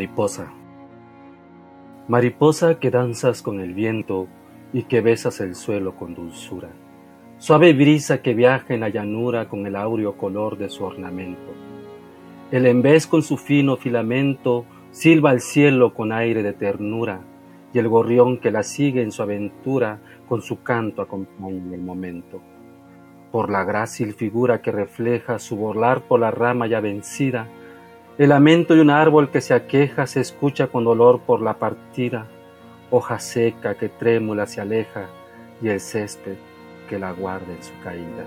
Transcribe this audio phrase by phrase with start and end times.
[0.00, 0.50] Mariposa.
[2.08, 4.28] Mariposa que danzas con el viento
[4.72, 6.70] y que besas el suelo con dulzura.
[7.36, 11.52] Suave brisa que viaja en la llanura con el áureo color de su ornamento.
[12.50, 17.20] El embés con su fino filamento silba al cielo con aire de ternura
[17.74, 19.98] y el gorrión que la sigue en su aventura
[20.30, 22.40] con su canto acompaña el momento.
[23.32, 27.48] Por la grácil figura que refleja su volar por la rama ya vencida,
[28.20, 32.26] el lamento de un árbol que se aqueja se escucha con dolor por la partida,
[32.90, 35.06] hoja seca que trémula se aleja
[35.62, 36.36] y el césped
[36.86, 38.26] que la guarda en su caída.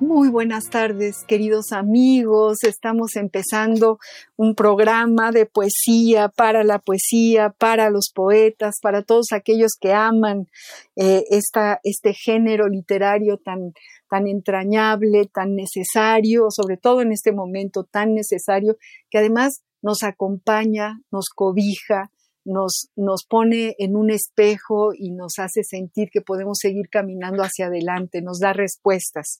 [0.00, 2.58] Muy buenas tardes, queridos amigos.
[2.62, 3.98] Estamos empezando
[4.36, 10.46] un programa de poesía para la poesía, para los poetas, para todos aquellos que aman
[10.94, 13.72] eh, esta, este género literario tan,
[14.08, 18.76] tan entrañable, tan necesario, sobre todo en este momento tan necesario,
[19.10, 22.12] que además nos acompaña, nos cobija,
[22.48, 27.66] nos, nos pone en un espejo y nos hace sentir que podemos seguir caminando hacia
[27.66, 29.38] adelante, nos da respuestas.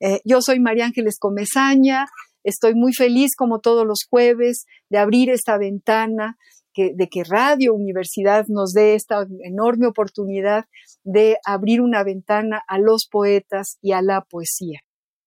[0.00, 2.06] Eh, yo soy María Ángeles Comezaña,
[2.44, 6.36] estoy muy feliz como todos los jueves de abrir esta ventana,
[6.76, 10.66] de que Radio Universidad nos dé esta enorme oportunidad
[11.02, 14.80] de abrir una ventana a los poetas y a la poesía.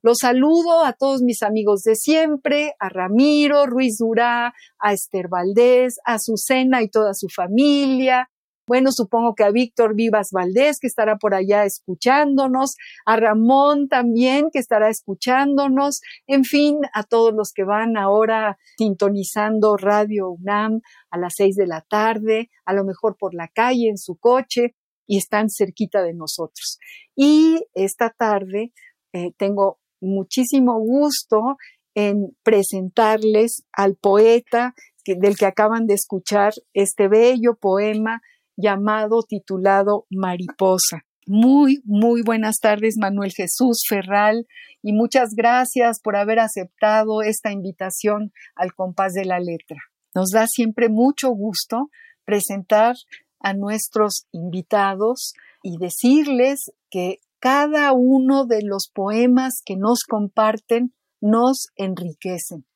[0.04, 6.00] Los saludo a todos mis amigos de siempre, a Ramiro, Ruiz Durá, a Esther Valdés,
[6.06, 8.28] a Susana y toda su familia.
[8.66, 14.50] Bueno, supongo que a Víctor Vivas Valdés, que estará por allá escuchándonos, a Ramón también,
[14.52, 20.82] que estará escuchándonos, en fin, a todos los que van ahora sintonizando Radio UNAM
[21.12, 24.74] a las seis de la tarde, a lo mejor por la calle, en su coche,
[25.06, 26.80] y están cerquita de nosotros.
[27.16, 28.72] Y esta tarde
[29.14, 31.58] eh, tengo muchísimo gusto
[31.96, 34.74] en presentarles al poeta
[35.06, 38.22] del que acaban de escuchar este bello poema
[38.56, 41.06] llamado, titulado Mariposa.
[41.28, 44.48] Muy, muy buenas tardes, Manuel Jesús Ferral,
[44.82, 49.78] y muchas gracias por haber aceptado esta invitación al compás de la letra.
[50.16, 51.90] Nos da siempre mucho gusto
[52.26, 52.96] presentar
[53.40, 55.34] a nuestros invitados
[55.64, 62.68] y decirles que cada uno de los poemas que nos comparten nos enriquecen.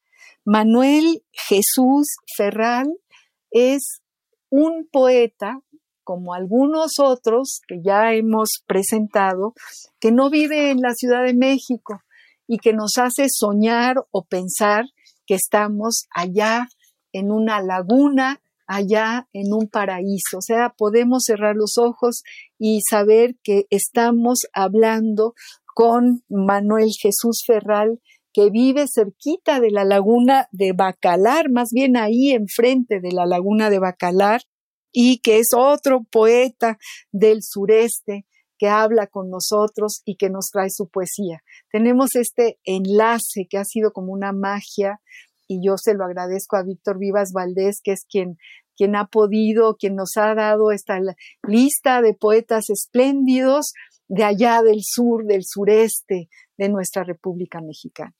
[0.44, 2.88] Manuel Jesús Ferral
[3.52, 4.02] es
[4.50, 5.60] un poeta,
[6.04, 9.54] como algunos otros que ya hemos presentado,
[10.00, 12.02] que no vive en la Ciudad de México
[12.48, 14.86] y que nos hace soñar o pensar
[15.28, 16.68] que estamos allá
[17.12, 20.38] en una laguna allá en un paraíso.
[20.38, 22.24] O sea, podemos cerrar los ojos
[22.58, 25.34] y saber que estamos hablando
[25.66, 28.00] con Manuel Jesús Ferral,
[28.34, 33.70] que vive cerquita de la laguna de Bacalar, más bien ahí enfrente de la laguna
[33.70, 34.42] de Bacalar,
[34.92, 36.78] y que es otro poeta
[37.12, 38.26] del sureste
[38.58, 41.42] que habla con nosotros y que nos trae su poesía.
[41.72, 45.02] Tenemos este enlace que ha sido como una magia
[45.48, 48.38] y yo se lo agradezco a Víctor Vivas Valdés, que es quien,
[48.76, 51.00] quien ha podido, quien nos ha dado esta
[51.48, 53.74] lista de poetas espléndidos
[54.08, 58.14] de allá del sur, del sureste de nuestra República Mexicana.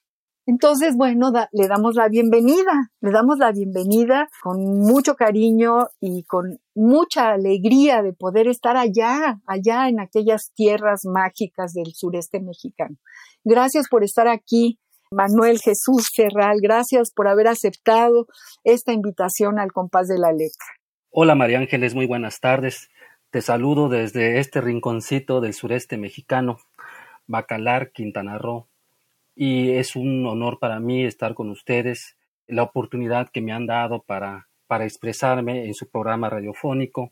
[0.48, 6.60] Entonces, bueno, le damos la bienvenida, le damos la bienvenida con mucho cariño y con
[6.76, 12.96] mucha alegría de poder estar allá, allá en aquellas tierras mágicas del sureste mexicano.
[13.44, 14.80] Gracias por estar aquí,
[15.16, 16.60] Manuel Jesús Ferral.
[16.62, 18.28] Gracias por haber aceptado
[18.66, 20.66] esta invitación al compás de la letra.
[21.10, 22.90] Hola María Ángeles, muy buenas tardes.
[23.30, 26.58] Te saludo desde este rinconcito del sureste mexicano,
[27.28, 28.68] Bacalar, Quintana Roo,
[29.36, 32.18] y es un honor para mí estar con ustedes,
[32.48, 37.12] la oportunidad que me han dado para, para expresarme en su programa radiofónico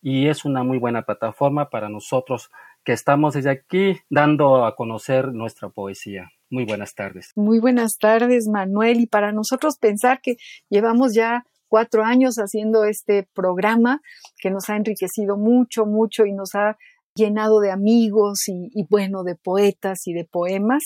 [0.00, 2.50] y es una muy buena plataforma para nosotros
[2.82, 6.32] que estamos desde aquí dando a conocer nuestra poesía.
[6.52, 7.32] Muy buenas tardes.
[7.34, 9.00] Muy buenas tardes, Manuel.
[9.00, 10.36] Y para nosotros pensar que
[10.68, 14.02] llevamos ya cuatro años haciendo este programa
[14.36, 16.76] que nos ha enriquecido mucho, mucho y nos ha
[17.14, 20.82] llenado de amigos y, bueno, de poetas y de poemas.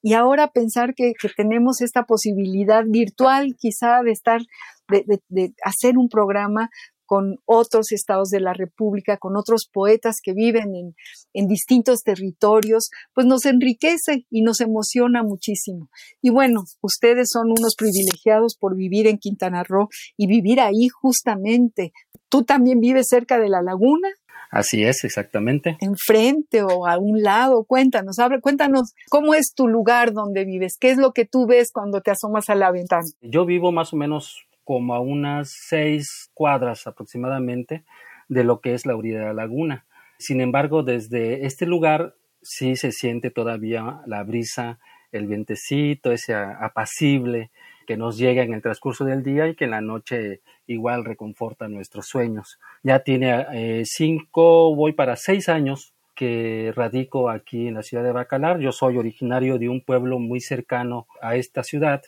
[0.00, 4.40] Y ahora pensar que, tenemos esta posibilidad virtual quizá de estar,
[4.88, 6.70] de hacer un programa
[7.10, 10.94] con otros estados de la República, con otros poetas que viven en,
[11.34, 15.90] en, distintos territorios, pues nos enriquece y nos emociona muchísimo.
[16.22, 21.92] Y bueno, ustedes son unos privilegiados por vivir en Quintana Roo y vivir ahí justamente.
[22.28, 24.08] ¿Tú también vives cerca de la laguna?
[24.48, 25.78] Así es, exactamente.
[25.80, 30.96] Enfrente o a un lado, cuéntanos, cuéntanos cómo es tu lugar donde vives, qué es
[30.96, 33.02] lo que tú ves cuando te asomas a la ventana.
[33.20, 37.82] Yo vivo más o menos como a unas seis cuadras aproximadamente
[38.28, 39.84] de lo que es la orilla de la laguna.
[40.16, 44.78] Sin embargo, desde este lugar sí se siente todavía la brisa,
[45.10, 47.50] el vientecito, ese apacible
[47.84, 51.66] que nos llega en el transcurso del día y que en la noche igual reconforta
[51.66, 52.60] nuestros sueños.
[52.84, 58.12] Ya tiene eh, cinco, voy para seis años que radico aquí en la ciudad de
[58.12, 58.60] Bacalar.
[58.60, 62.02] Yo soy originario de un pueblo muy cercano a esta ciudad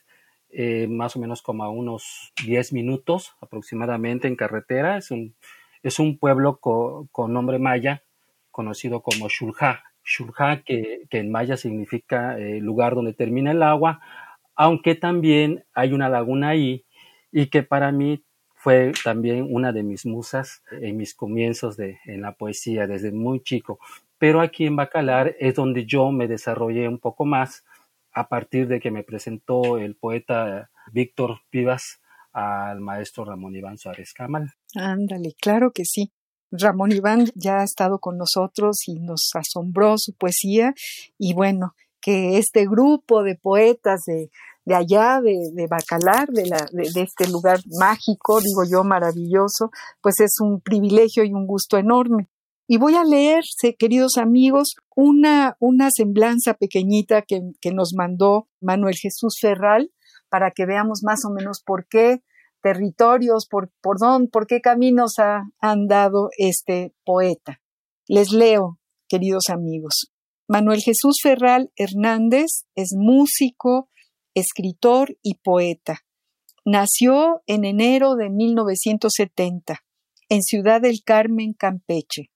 [0.53, 4.99] eh, más o menos como a unos 10 minutos aproximadamente en carretera.
[4.99, 5.35] Es un,
[5.83, 8.03] es un pueblo con nombre maya
[8.51, 9.83] conocido como Shulja.
[10.05, 14.01] Shulja, que, que en maya significa eh, lugar donde termina el agua,
[14.55, 16.85] aunque también hay una laguna ahí
[17.31, 18.23] y que para mí
[18.55, 23.41] fue también una de mis musas en mis comienzos de, en la poesía desde muy
[23.41, 23.81] chico.
[24.19, 27.65] Pero aquí en Bacalar es donde yo me desarrollé un poco más
[28.13, 32.01] a partir de que me presentó el poeta Víctor Vivas
[32.33, 34.53] al maestro Ramón Iván Suárez Camal.
[34.75, 36.13] Ándale, claro que sí.
[36.51, 40.75] Ramón Iván ya ha estado con nosotros y nos asombró su poesía
[41.19, 44.31] y bueno, que este grupo de poetas de,
[44.65, 49.71] de allá, de, de Bacalar, de, la, de, de, este lugar mágico, digo yo, maravilloso,
[50.03, 52.29] pues es un privilegio y un gusto enorme.
[52.69, 53.43] Y voy a leer,
[53.79, 59.91] queridos amigos, una, una semblanza pequeñita que, que nos mandó Manuel Jesús Ferral
[60.29, 62.23] para que veamos más o menos por qué
[62.63, 67.61] territorios, por, por dónde, por qué caminos ha andado este poeta.
[68.07, 68.79] Les leo,
[69.09, 70.13] queridos amigos.
[70.49, 73.91] Manuel Jesús Ferral Hernández es músico,
[74.35, 76.01] escritor y poeta.
[76.65, 79.81] Nació en enero de 1970
[80.29, 82.32] en Ciudad del Carmen, Campeche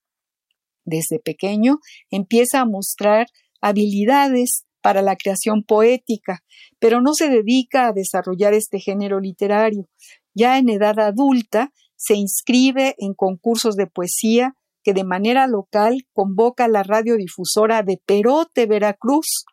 [0.86, 1.80] desde pequeño,
[2.10, 3.26] empieza a mostrar
[3.60, 6.42] habilidades para la creación poética,
[6.78, 9.88] pero no se dedica a desarrollar este género literario.
[10.34, 14.54] Ya en edad adulta se inscribe en concursos de poesía
[14.84, 19.44] que de manera local convoca la radiodifusora de Perote, Veracruz,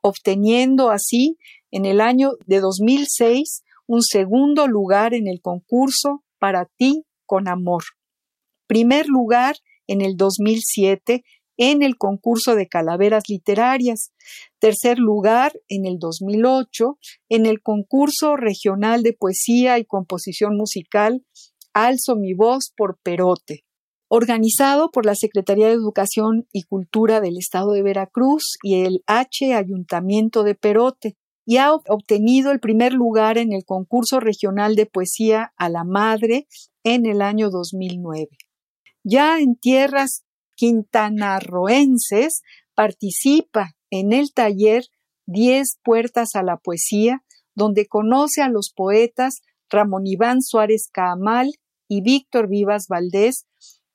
[0.00, 1.36] obteniendo así
[1.70, 7.82] en el año de 2006 un segundo lugar en el concurso Para ti con amor.
[8.66, 9.56] Primer lugar
[9.88, 11.24] en el 2007
[11.58, 14.12] en el concurso de calaveras literarias,
[14.60, 21.24] tercer lugar en el 2008 en el concurso regional de poesía y composición musical
[21.74, 23.64] Alzo mi voz por Perote,
[24.08, 29.54] organizado por la Secretaría de Educación y Cultura del Estado de Veracruz y el H
[29.54, 35.52] Ayuntamiento de Perote, y ha obtenido el primer lugar en el concurso regional de poesía
[35.56, 36.46] a la madre
[36.84, 38.28] en el año 2009.
[39.10, 42.42] Ya en tierras quintanarroenses
[42.74, 44.84] participa en el taller
[45.24, 47.22] Diez Puertas a la Poesía,
[47.54, 51.52] donde conoce a los poetas Ramón Iván Suárez Caamal
[51.88, 53.46] y Víctor Vivas Valdés,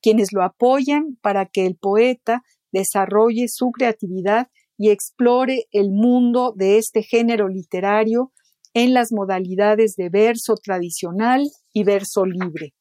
[0.01, 2.41] quienes lo apoyan para que el poeta
[2.71, 4.47] desarrolle su creatividad
[4.79, 8.31] y explore el mundo de este género literario
[8.73, 12.73] en las modalidades de verso tradicional y verso libre.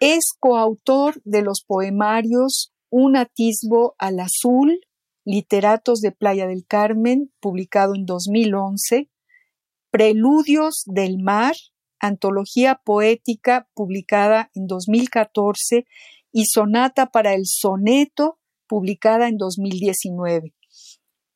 [0.00, 4.80] Es coautor de los poemarios Un atisbo al azul,
[5.24, 9.10] Literatos de Playa del Carmen, publicado en 2011,
[9.90, 11.54] Preludios del Mar,
[12.00, 15.84] antología poética publicada en 2014
[16.32, 18.38] y Sonata para el Soneto,
[18.68, 20.54] publicada en 2019.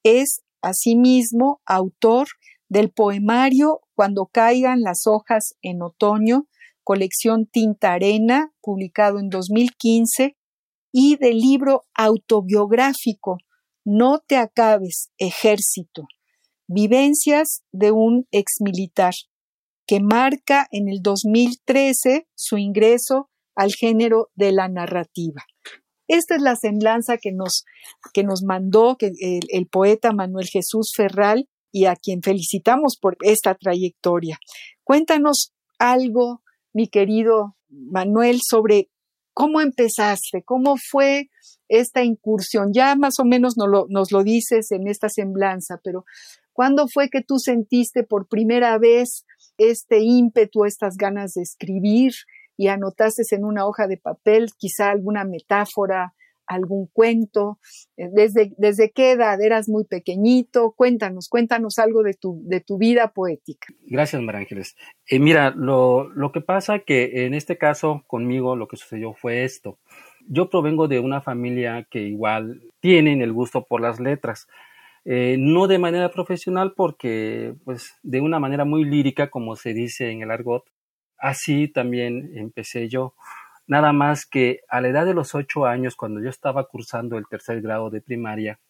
[0.04, 2.28] Es asimismo autor
[2.68, 6.46] del poemario Cuando caigan las hojas en otoño,
[6.84, 10.36] colección Tinta Arena, publicado en 2015,
[10.92, 13.38] y del libro autobiográfico
[13.84, 16.04] No te acabes, ejército,
[16.68, 19.14] vivencias de un exmilitar,
[19.86, 25.42] que marca en el 2013 su ingreso al género de la narrativa.
[26.08, 27.64] Esta es la semblanza que nos,
[28.12, 33.16] que nos mandó que el, el poeta Manuel Jesús Ferral y a quien felicitamos por
[33.22, 34.38] esta trayectoria.
[34.84, 36.42] Cuéntanos algo,
[36.72, 38.90] mi querido Manuel, sobre
[39.34, 41.30] cómo empezaste, cómo fue
[41.68, 42.72] esta incursión.
[42.72, 46.04] Ya más o menos nos lo, nos lo dices en esta semblanza, pero
[46.52, 49.24] ¿cuándo fue que tú sentiste por primera vez
[49.58, 52.12] este ímpetu, estas ganas de escribir
[52.56, 56.14] y anotaste en una hoja de papel quizá alguna metáfora,
[56.52, 57.58] algún cuento?
[57.96, 59.40] Eh, ¿Desde, desde qué edad?
[59.40, 60.72] ¿Eras muy pequeñito?
[60.72, 63.68] Cuéntanos, cuéntanos algo de tu, de tu vida poética.
[63.86, 64.76] Gracias, María Ángeles.
[65.06, 69.44] Eh, mira, lo, lo que pasa que en este caso conmigo lo que sucedió fue
[69.44, 69.78] esto.
[70.28, 74.46] Yo provengo de una familia que igual tienen el gusto por las letras.
[75.04, 80.12] Eh, no de manera profesional porque pues de una manera muy lírica como se dice
[80.12, 80.62] en el argot
[81.18, 83.14] así también empecé yo
[83.72, 87.26] nada más que a la edad de los ocho años cuando yo estaba cursando el
[87.26, 88.60] tercer grado de primaria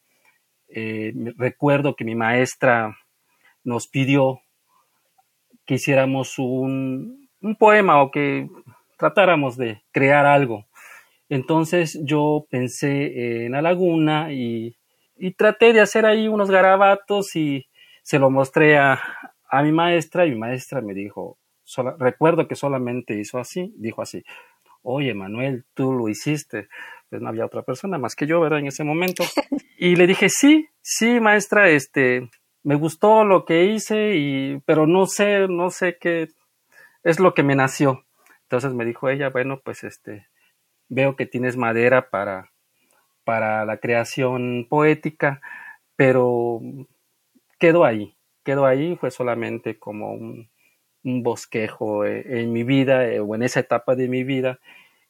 [0.69, 2.97] eh, recuerdo que mi maestra
[3.63, 4.41] nos pidió
[5.67, 7.29] que hiciéramos un,
[7.59, 8.49] poema o que
[8.97, 10.65] tratáramos de crear algo.
[11.29, 14.77] Entonces yo pensé en la laguna y
[15.23, 17.69] y traté de hacer ahí unos garabatos y
[18.03, 19.01] se lo mostré a,
[19.49, 21.39] a mi maestra y mi maestra me dijo,
[22.01, 24.25] recuerdo que solamente hizo así, dijo así,
[24.83, 26.69] oye Manuel, tú lo hiciste,
[27.09, 28.61] pues no había otra persona más que yo, ¿verdad?
[28.61, 29.25] En ese momento.
[29.79, 32.31] Y le dije, sí, sí, maestra, este,
[32.63, 36.29] me gustó lo que hice, y, pero no sé, no sé qué
[37.03, 38.05] es lo que me nació.
[38.43, 40.29] Entonces me dijo ella, bueno, pues este,
[40.89, 42.53] veo que tienes madera para,
[43.25, 45.41] para la creación poética,
[45.97, 46.61] pero
[47.59, 50.52] quedó ahí, quedó ahí, fue solamente como un,
[51.05, 54.59] bosquejo eh, en mi vida eh, o en esa etapa de mi vida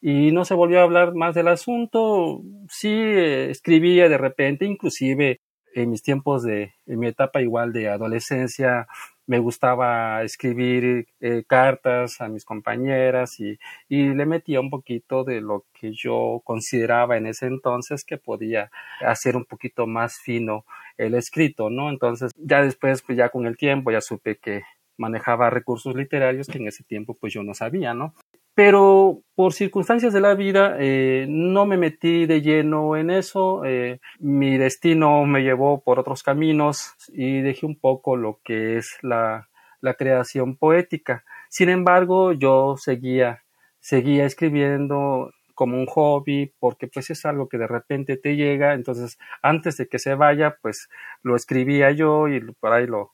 [0.00, 5.40] y no se volvió a hablar más del asunto, sí eh, escribía de repente, inclusive
[5.74, 8.88] en mis tiempos de, en mi etapa igual de adolescencia,
[9.26, 11.06] me gustaba escribir
[11.46, 13.58] cartas a mis compañeras y,
[13.88, 18.70] y, le metía un poquito de lo que yo consideraba en ese entonces que podía
[19.00, 20.64] hacer un poquito más fino
[20.98, 21.88] el escrito, ¿no?
[21.90, 24.62] Entonces ya después, pues ya con el tiempo ya supe que
[24.96, 28.14] manejaba recursos literarios que en ese tiempo pues yo no sabía, ¿no?
[28.54, 33.64] pero por circunstancias de la vida eh, no me metí de lleno en eso.
[33.64, 38.98] Eh, mi destino me llevó por otros caminos y dejé un poco lo que es
[39.02, 39.48] la,
[39.80, 41.24] la creación poética.
[41.48, 43.42] Sin embargo, yo seguía,
[43.80, 48.74] seguía escribiendo como un hobby porque pues es algo que de repente te llega.
[48.74, 50.90] Entonces, antes de que se vaya, pues
[51.22, 53.12] lo escribía yo y por ahí lo,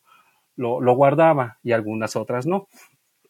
[0.59, 2.69] lo, lo guardaba y algunas otras no.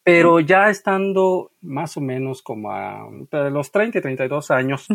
[0.03, 3.07] Pero ya estando más o menos como a
[3.51, 4.89] los 30 y 32 años,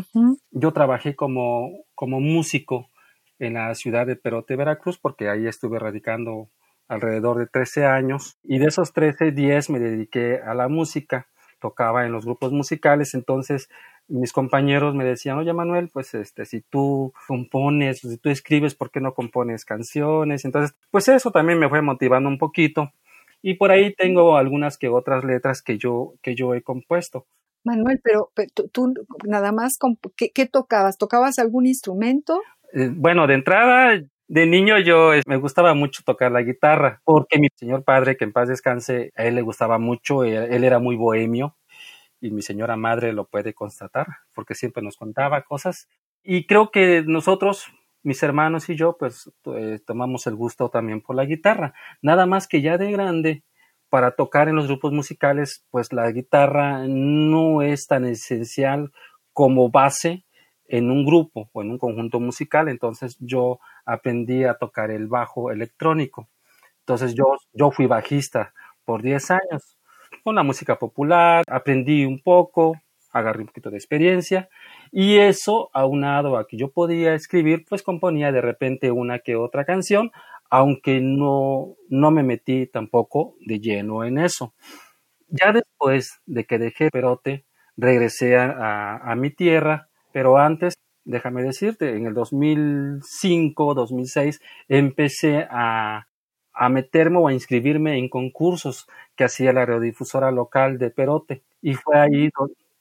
[0.50, 2.90] yo trabajé como, como músico
[3.38, 6.50] en la ciudad de Perote, Veracruz, porque ahí estuve radicando
[6.88, 8.40] alrededor de 13 años.
[8.44, 11.28] Y de esos 13, 10 me dediqué a la música.
[11.60, 13.70] Tocaba en los grupos musicales, entonces
[14.08, 18.92] mis compañeros me decían, oye Manuel, pues este, si tú compones, si tú escribes, ¿por
[18.92, 20.46] qué no compones canciones?
[20.46, 22.92] Entonces, pues eso también me fue motivando un poquito
[23.42, 27.28] y por ahí tengo algunas que otras letras que yo, que yo he compuesto.
[27.66, 28.32] Manuel, pero,
[28.72, 28.94] tú,
[29.26, 29.78] nada más,
[30.16, 30.98] ¿qué, tocabas?
[30.98, 32.42] ¿Tocabas algún instrumento?
[32.74, 37.48] Eh, bueno, de entrada, de niño yo me gustaba mucho tocar la guitarra, porque mi
[37.56, 41.56] señor padre, que en paz descanse, a él le gustaba mucho, él era muy bohemio,
[42.24, 45.90] y mi señora madre lo puede constatar, porque siempre nos contaba cosas.
[46.24, 47.66] Y creo que nosotros,
[48.02, 51.74] mis hermanos y yo, pues eh, tomamos el gusto también por la guitarra.
[52.02, 53.44] Nada más que ya de grande,
[53.90, 58.94] para tocar en los grupos musicales, pues la guitarra no es tan esencial
[59.34, 60.26] como base
[60.66, 62.70] en un grupo o en un conjunto musical.
[62.70, 66.30] Entonces yo aprendí a tocar el bajo electrónico.
[66.80, 68.54] Entonces yo, yo fui bajista
[68.86, 69.78] por 10 años
[70.24, 72.76] con la música popular, aprendí un poco,
[73.12, 74.50] agarré un poquito de experiencia
[74.92, 79.66] y eso, aunado a que yo podía escribir, pues componía de repente una que otra
[79.66, 80.12] canción,
[80.50, 84.54] aunque no, no me metí tampoco de lleno en eso.
[85.28, 91.96] Ya después de que dejé Perote, regresé a, a mi tierra, pero antes, déjame decirte,
[91.96, 96.08] en el 2005, 2006, empecé a,
[96.54, 101.44] a meterme o a inscribirme en concursos que hacía la radiodifusora local de Perote.
[101.62, 102.30] Y fue ahí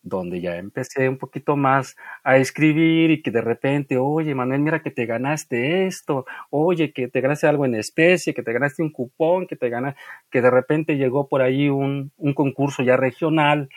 [0.02, 4.82] donde ya empecé un poquito más a escribir y que de repente, oye, Manuel, mira
[4.82, 8.90] que te ganaste esto, oye, que te ganaste algo en especie, que te ganaste un
[8.90, 10.00] cupón, que te ganaste,
[10.30, 13.68] que de repente llegó por ahí un, un concurso ya regional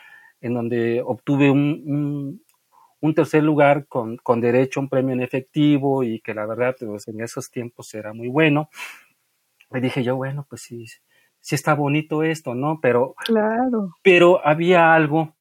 [0.42, 2.42] en donde obtuve un,
[3.02, 6.75] un, tercer lugar con, con, derecho a un premio en efectivo y que la verdad
[6.80, 8.70] pues, en esos tiempos era muy bueno.
[9.75, 10.86] Y dije yo, bueno, pues sí,
[11.39, 12.79] sí está bonito esto, ¿no?
[12.82, 13.96] Pero, claro.
[14.01, 15.36] pero había algo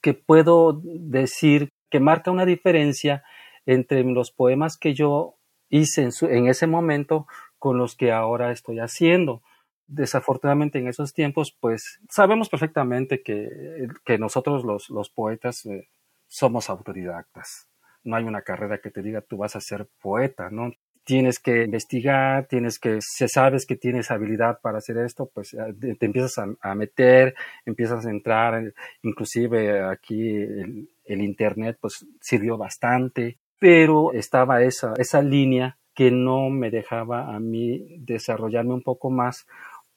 [0.00, 3.24] que puedo decir que marca una diferencia
[3.66, 5.34] entre los poemas que yo
[5.68, 7.26] hice en, ese momento
[7.58, 9.42] con los que ahora estoy haciendo.
[9.86, 15.88] Desafortunadamente en esos tiempos, pues sabemos perfectamente que, que nosotros los, los poetas eh,
[16.26, 17.68] somos autodidactas.
[18.04, 20.72] No hay una carrera que te diga tú vas a ser poeta, ¿no?
[21.08, 25.96] Tienes que investigar, tienes que, si sabes que tienes habilidad para hacer esto, pues eh,
[25.98, 27.34] te, empiezas a, meter,
[27.64, 35.78] empiezas a entrar, inclusive aquí el, Internet pues sirvió bastante, pero estaba esa, esa línea
[35.94, 39.46] que no me dejaba a mí desarrollarme un poco más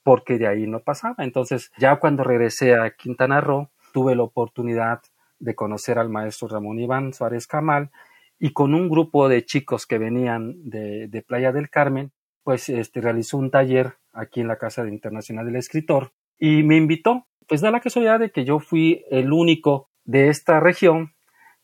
[0.04, 1.16] porque de ahí no pasaba.
[1.26, 5.02] Entonces, ya cuando regresé a Quintana Roo, tuve la oportunidad
[5.40, 7.90] de conocer al maestro Ramón Iván Suárez Camal,
[8.44, 13.38] y con un grupo de chicos que venían de, Playa del Carmen, pues este, realizó
[13.38, 17.28] un taller aquí en la Casa Internacional del Escritor y me invitó.
[17.48, 21.14] Pues da la casualidad de que yo fui el único de esta región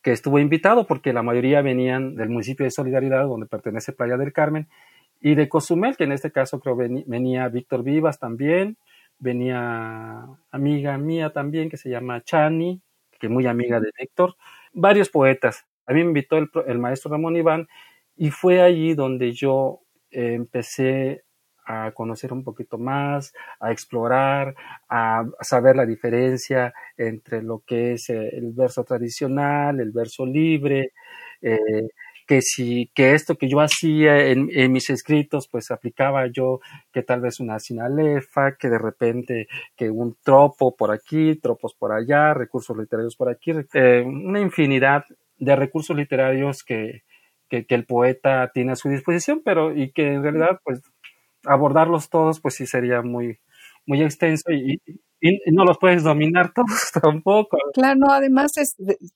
[0.04, 4.32] que estuvo invitado porque la mayoría venían del municipio de Solidaridad, donde pertenece Playa del
[4.32, 4.68] Carmen,
[5.20, 8.78] y de Cozumel, que en este caso creo venía Víctor Vivas también,
[9.18, 12.84] venía amiga mía también que se llama Chani,
[13.20, 14.36] que muy amiga de Víctor,
[14.74, 15.66] varios poetas.
[15.88, 17.68] A mí me invitó el, maestro Ramón Iván
[18.16, 19.80] y fue allí donde yo
[20.12, 21.24] eh, empecé
[21.66, 24.54] a conocer un poquito más, a explorar,
[24.90, 30.94] a, saber la diferencia entre lo que es eh, el verso tradicional, el verso libre,
[31.42, 31.88] eh,
[32.26, 36.60] que si que esto que yo hacía en, en, mis escritos pues aplicaba yo
[36.92, 41.94] que tal vez una sinalefa que de repente que un tropo por aquí tropos por
[41.94, 45.06] allá recursos literarios por aquí una infinidad
[45.38, 47.04] de recursos literarios que,
[47.50, 50.82] que, el poeta tiene a su disposición, pero y que en realidad, pues,
[51.46, 53.40] abordarlos todos, pues sí sería muy,
[53.86, 54.82] muy extenso y,
[55.20, 57.58] y, no los puedes dominar todos tampoco.
[57.74, 58.52] Claro, además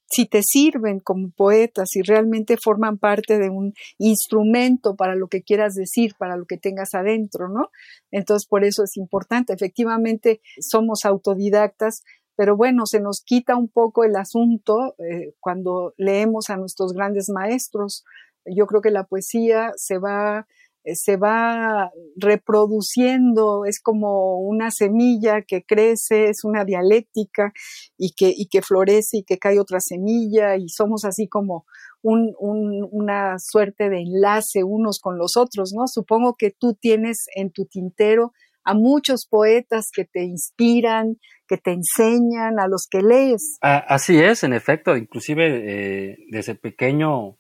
[0.06, 5.44] si te sirven como poeta, si realmente forman parte de un instrumento para lo que
[5.44, 7.70] quieras decir, para lo que tengas adentro, ¿no?
[8.12, 9.54] Entonces, por eso es importante.
[9.54, 12.04] Efectivamente, somos autodidactas,
[12.42, 17.30] pero bueno, se nos quita un poco el asunto eh, cuando leemos a nuestros grandes
[17.30, 18.04] maestros.
[18.48, 20.48] Yo creo que la poesía se va,
[20.84, 27.54] eh, se va reproduciendo, es como una semilla que crece, es una dialéctica
[27.96, 31.66] y que, y que florece y que cae otra semilla y somos así como
[32.02, 35.86] un, un, una suerte de enlace unos con los otros, ¿no?
[35.86, 41.72] Supongo que tú tienes en tu tintero a muchos poetas que te inspiran, que te
[41.72, 43.58] enseñan, a los que lees.
[43.62, 47.38] Así es, en efecto, inclusive eh, desde pequeño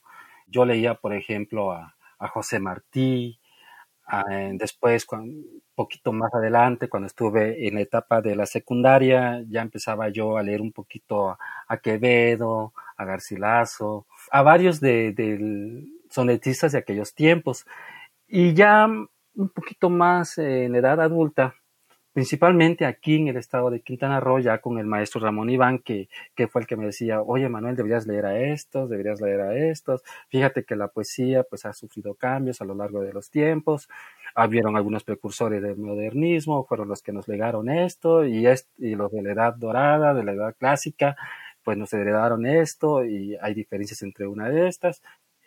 [0.47, 1.95] yo leía, por ejemplo, a,
[2.33, 3.39] José Martí,
[4.53, 10.09] después, un poquito más adelante, cuando estuve en la etapa de la secundaria, ya empezaba
[10.09, 11.35] yo a leer un poquito
[11.67, 17.65] a, Quevedo, a Garcilaso, a varios de, de sonetistas de aquellos tiempos.
[18.27, 18.87] Y ya
[19.35, 21.55] un poquito más en edad adulta,
[22.13, 26.09] principalmente aquí en el estado de Quintana Roo, ya con el maestro Ramón Iván, que,
[26.35, 29.55] que fue el que me decía, oye Manuel, deberías leer a estos, deberías leer a
[29.55, 33.87] estos, fíjate que la poesía pues ha sufrido cambios a lo largo de los tiempos,
[34.35, 38.45] habieron algunos precursores del modernismo, fueron los que nos legaron esto, y,
[38.77, 41.15] y los de la edad dorada, de la edad clásica,
[41.63, 45.01] pues nos heredaron esto, y hay diferencias entre una de estas.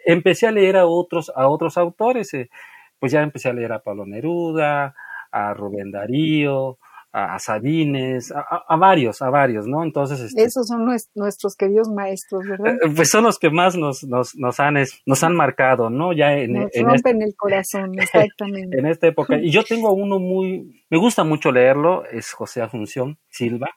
[0.06, 2.50] Empecé a leer a otros, a otros autores, eh,
[2.98, 4.94] pues ya empecé a leer a Pablo Neruda,
[5.30, 6.78] a Rubén Darío,
[7.16, 9.85] a, Sabines, a, varios, a varios, ¿no?
[9.85, 10.20] Entonces...
[10.20, 12.74] Este Esos son nuestros queridos maestros, ¿verdad?
[12.74, 14.74] Eh, pues son los que más nos, nos, nos, han,
[15.07, 16.12] nos han marcado, ¿no?
[16.12, 18.76] Ya en, nos rompen el corazón, exactamente.
[18.76, 19.38] en esta época.
[19.38, 20.85] Y yo tengo uno muy...
[20.90, 23.70] Me gusta mucho leerlo, es José Asunción Silva.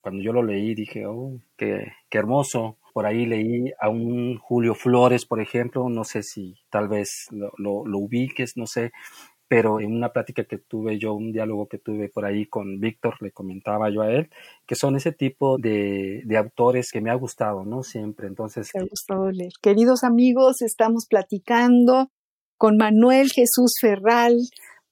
[0.00, 4.74] Cuando yo lo leí dije, oh, qué, qué hermoso por ahí leí a un Julio
[4.74, 8.90] Flores, por ejemplo, no sé si tal vez lo, lo, ubiques, no sé,
[9.46, 13.16] pero en una plática que tuve yo, un diálogo que tuve por ahí con Víctor,
[13.20, 14.30] le comentaba yo a él,
[14.66, 17.82] que son ese tipo de, de autores que me ha gustado, ¿no?
[17.82, 18.70] Siempre, entonces...
[18.74, 19.52] Me ha gustado leer.
[19.60, 22.08] Queridos amigos, estamos platicando
[22.56, 24.38] con Manuel Jesús Ferral,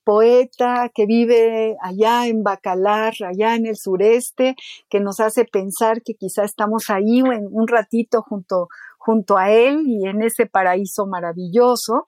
[0.05, 4.55] poeta que vive allá en Bacalar, allá en el sureste,
[4.89, 9.83] que nos hace pensar que quizá estamos ahí en un ratito junto, junto a él
[9.87, 12.05] y en ese paraíso maravilloso.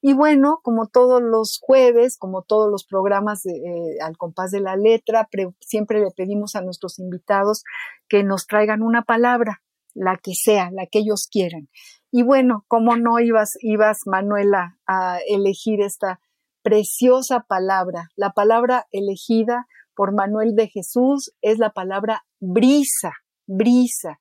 [0.00, 4.76] Y bueno, como todos los jueves, como todos los programas eh, al compás de la
[4.76, 5.26] letra,
[5.60, 7.62] siempre le pedimos a nuestros invitados
[8.08, 9.62] que nos traigan una palabra,
[9.94, 11.70] la que sea, la que ellos quieran.
[12.10, 16.20] Y bueno, ¿cómo no ibas, ibas Manuela, a elegir esta
[16.64, 18.08] preciosa palabra?
[18.16, 23.12] La palabra elegida por Manuel de Jesús es la palabra brisa,
[23.46, 24.18] brisa.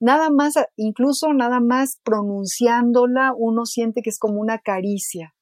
[0.00, 5.34] Nada más, incluso nada más pronunciándola, uno siente que es como una caricia.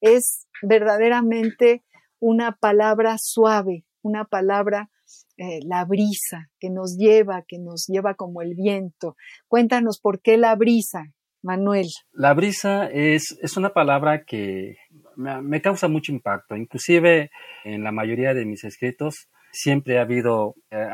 [0.00, 1.84] Es verdaderamente
[2.20, 4.88] una palabra suave, una palabra
[5.36, 9.16] eh, la brisa que nos lleva, que nos lleva como el viento.
[9.46, 11.86] Cuéntanos por qué la brisa, Manuel.
[12.12, 14.76] La brisa es, es una palabra que
[15.18, 16.56] me, causa mucho impacto.
[16.56, 17.30] Inclusive
[17.64, 20.88] en la mayoría de mis escritos siempre ha habido eh,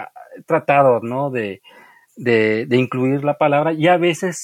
[0.46, 1.30] tratado ¿no?
[1.30, 1.60] de,
[2.16, 4.38] de, incluir la palabra y a veces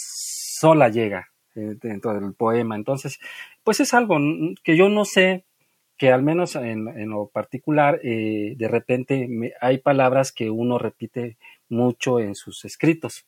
[0.58, 2.76] sola llega eh, dentro del poema.
[2.76, 3.18] Entonces,
[3.64, 4.18] pues es algo
[4.62, 5.44] que yo no sé
[5.96, 9.28] que al menos en, lo particular, eh, de repente
[9.60, 11.36] hay palabras que uno repite
[11.68, 13.26] mucho en sus escritos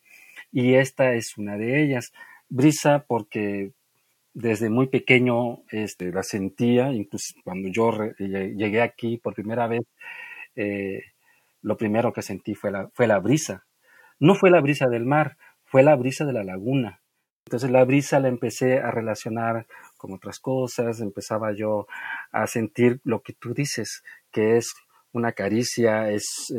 [0.50, 2.12] y esta es una de ellas.
[2.48, 3.72] Brisa porque
[4.34, 9.82] desde muy pequeño este, la sentía, incluso cuando yo llegué aquí por primera vez,
[10.56, 11.02] eh,
[11.60, 13.64] lo primero que sentí fue la, fue la brisa.
[14.18, 17.00] No fue la brisa del mar, fue la brisa de la laguna.
[17.46, 19.66] Entonces la brisa la empecé a relacionar
[19.96, 21.86] con otras cosas, empezaba yo
[22.30, 24.72] a sentir lo que tú dices, que es
[25.12, 26.52] una caricia, es,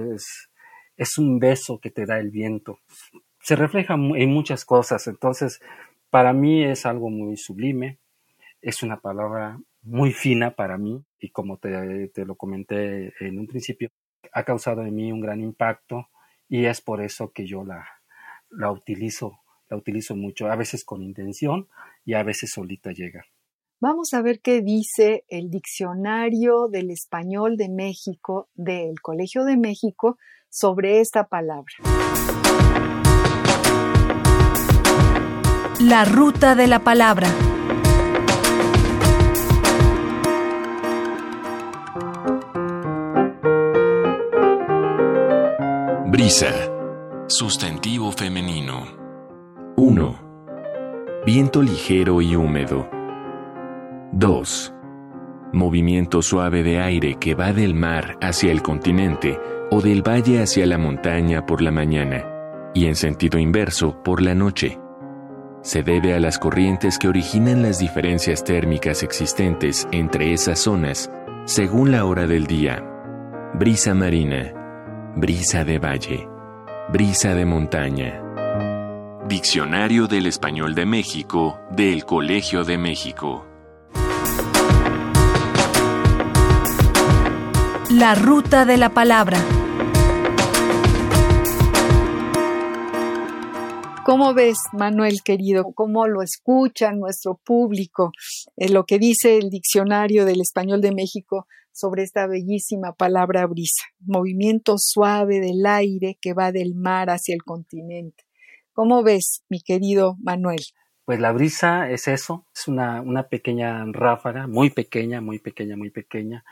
[0.97, 2.79] es, un beso que te da el viento.
[3.41, 5.59] Se refleja en muchas cosas, entonces
[6.13, 7.97] para mí es algo muy sublime,
[8.61, 13.47] es una palabra muy fina para mí y como te, te, lo comenté en un
[13.47, 13.89] principio,
[14.31, 16.09] ha causado en mí un gran impacto
[16.47, 17.87] y es por eso que yo la,
[18.51, 19.39] la utilizo,
[19.71, 21.67] la utilizo mucho, a veces con intención
[22.05, 23.25] y a veces solita llega.
[23.79, 30.19] Vamos a ver qué dice el diccionario del español de México del Colegio de México
[30.47, 31.73] sobre esta palabra.
[35.83, 37.27] La ruta de la palabra.
[46.07, 46.47] Brisa.
[47.27, 48.85] Sustantivo femenino.
[49.75, 50.15] 1.
[51.25, 52.89] Viento ligero y húmedo
[54.13, 54.73] 2.
[55.51, 59.37] Movimiento suave de aire que va del mar hacia el continente
[59.69, 62.25] o del valle hacia la montaña por la mañana
[62.73, 64.79] y en sentido inverso por la noche.
[65.63, 71.09] Se debe a las corrientes que originan las diferencias térmicas existentes entre esas zonas
[71.45, 72.83] según la hora del día.
[73.53, 74.51] Brisa marina,
[75.15, 76.27] brisa de valle,
[76.89, 78.21] brisa de montaña.
[79.25, 83.45] Diccionario del Español de México del Colegio de México.
[87.89, 89.37] La ruta de la palabra.
[94.05, 95.63] ¿Cómo ves, Manuel querido?
[95.73, 98.11] ¿Cómo lo escucha nuestro público?
[98.57, 103.85] Eh, lo que dice el diccionario del español de México sobre esta bellísima palabra brisa.
[104.01, 108.25] Movimiento suave del aire que va del mar hacia el continente.
[108.73, 110.59] ¿Cómo ves, mi querido Manuel?
[111.05, 115.91] Pues la brisa es eso, es una, una pequeña ráfaga, muy pequeña, muy pequeña, muy
[115.91, 116.43] pequeña,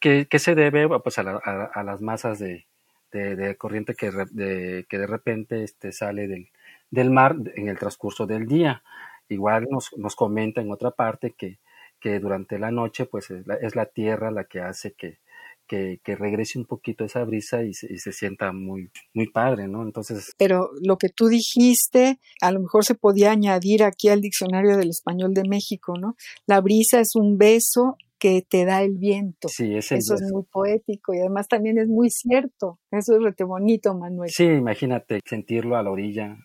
[0.00, 2.66] que, se debe pues, a, a, las masas de,
[3.58, 6.48] corriente que de, que de repente este, sale del,
[6.90, 8.82] del, mar en el transcurso del día.
[9.28, 11.58] Igual nos, nos comenta en otra parte que,
[12.00, 15.18] que durante la noche pues es la, es la tierra la que hace que,
[15.66, 19.82] que, regrese un poquito esa brisa y se, se, sienta muy, muy padre, ¿no?
[19.82, 20.32] Entonces.
[20.38, 24.90] Pero lo que tú dijiste, a lo mejor se podía añadir aquí al diccionario del
[24.90, 26.14] español de México, ¿no?
[26.46, 27.96] La brisa es un beso
[28.26, 29.46] que te da el viento.
[29.46, 32.80] Sí, Eso es muy poético y además también es muy cierto.
[32.90, 34.30] Eso es rete bonito, Manuel.
[34.30, 36.36] Sí, imagínate sentirlo a la orilla,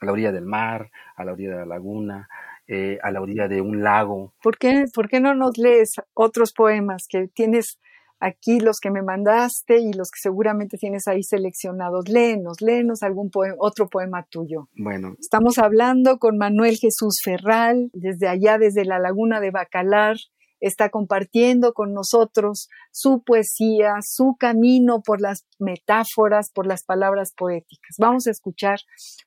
[0.00, 2.26] a la orilla del mar, a la orilla de la laguna,
[2.66, 4.32] eh, a la orilla de un lago.
[4.42, 7.78] ¿Por qué, ¿Por qué no nos lees otros poemas que tienes
[8.18, 12.08] aquí los que me mandaste y los que seguramente tienes ahí seleccionados.
[12.08, 14.68] Léenos, léenos algún otro poema tuyo.
[14.74, 15.16] Bueno.
[15.18, 20.16] Estamos hablando con Manuel Jesús Ferral, desde allá, desde la laguna de Bacalar.
[20.60, 27.96] Está compartiendo con nosotros su poesía, su camino por las metáforas, por las palabras poéticas.
[27.98, 28.78] Vamos a escuchar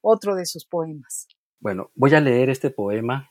[0.02, 1.28] otro de sus poemas.
[1.60, 3.30] Bueno, voy a leer este poema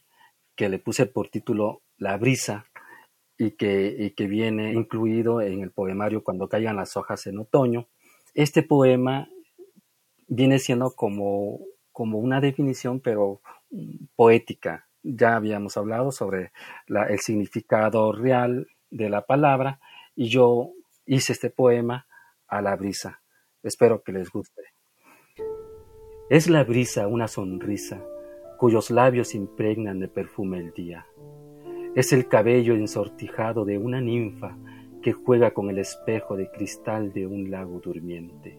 [0.57, 2.67] que le puse por título La brisa
[3.39, 7.89] y que, que viene incluido en el poemario Cuando caigan las hojas en otoño.
[8.35, 9.29] Este poema
[10.29, 11.61] viene siendo como,
[11.91, 13.43] como una definición, pero
[14.17, 14.89] poética.
[15.03, 16.53] Ya habíamos hablado sobre
[16.87, 19.81] el significado real de la palabra
[20.15, 20.71] y yo
[21.07, 22.07] hice este poema
[22.47, 23.23] a la brisa.
[23.63, 24.63] Espero que les guste.
[26.31, 28.03] Es la brisa una sonrisa
[28.59, 31.07] cuyos labios impregnan de perfume el día.
[31.97, 34.57] Es el cabello ensortijado de una ninfa
[35.03, 38.57] que juega con el espejo de cristal de un lago durmiente.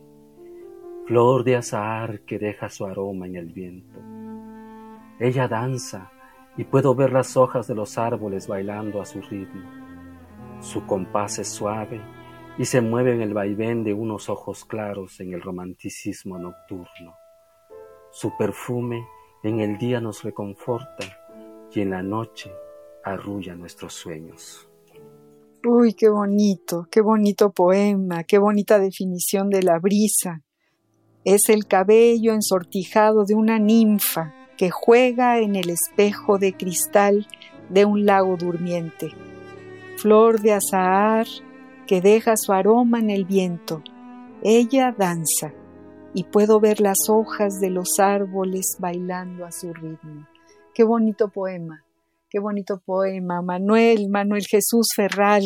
[1.08, 4.00] Flor de azahar que deja su aroma en el viento.
[5.20, 6.12] Ella danza
[6.58, 9.70] y puedo ver las hojas de los árboles bailando a su ritmo.
[10.62, 12.02] Su compás es suave
[12.58, 17.16] y se mueve en el vaivén de unos ojos claros en el romanticismo nocturno.
[18.12, 19.06] Su perfume
[19.44, 21.06] en el día nos reconforta
[21.74, 22.52] y en la noche
[23.04, 24.70] arrulla nuestros sueños.
[25.66, 30.42] Uy, qué bonito, qué bonito poema, qué bonita definición de la brisa.
[31.26, 37.28] Es el cabello ensortijado de una ninfa que juega en el espejo de cristal
[37.70, 39.12] de un lago durmiente.
[39.98, 41.28] Flor de azahar
[41.88, 43.84] que deja su aroma en el viento.
[44.42, 45.54] Ella danza
[46.14, 50.28] y puedo ver las hojas de los árboles bailando a su ritmo.
[50.74, 51.84] Qué bonito poema.
[52.30, 53.42] Qué bonito poema.
[53.42, 55.44] Manuel, Manuel Jesús Ferral,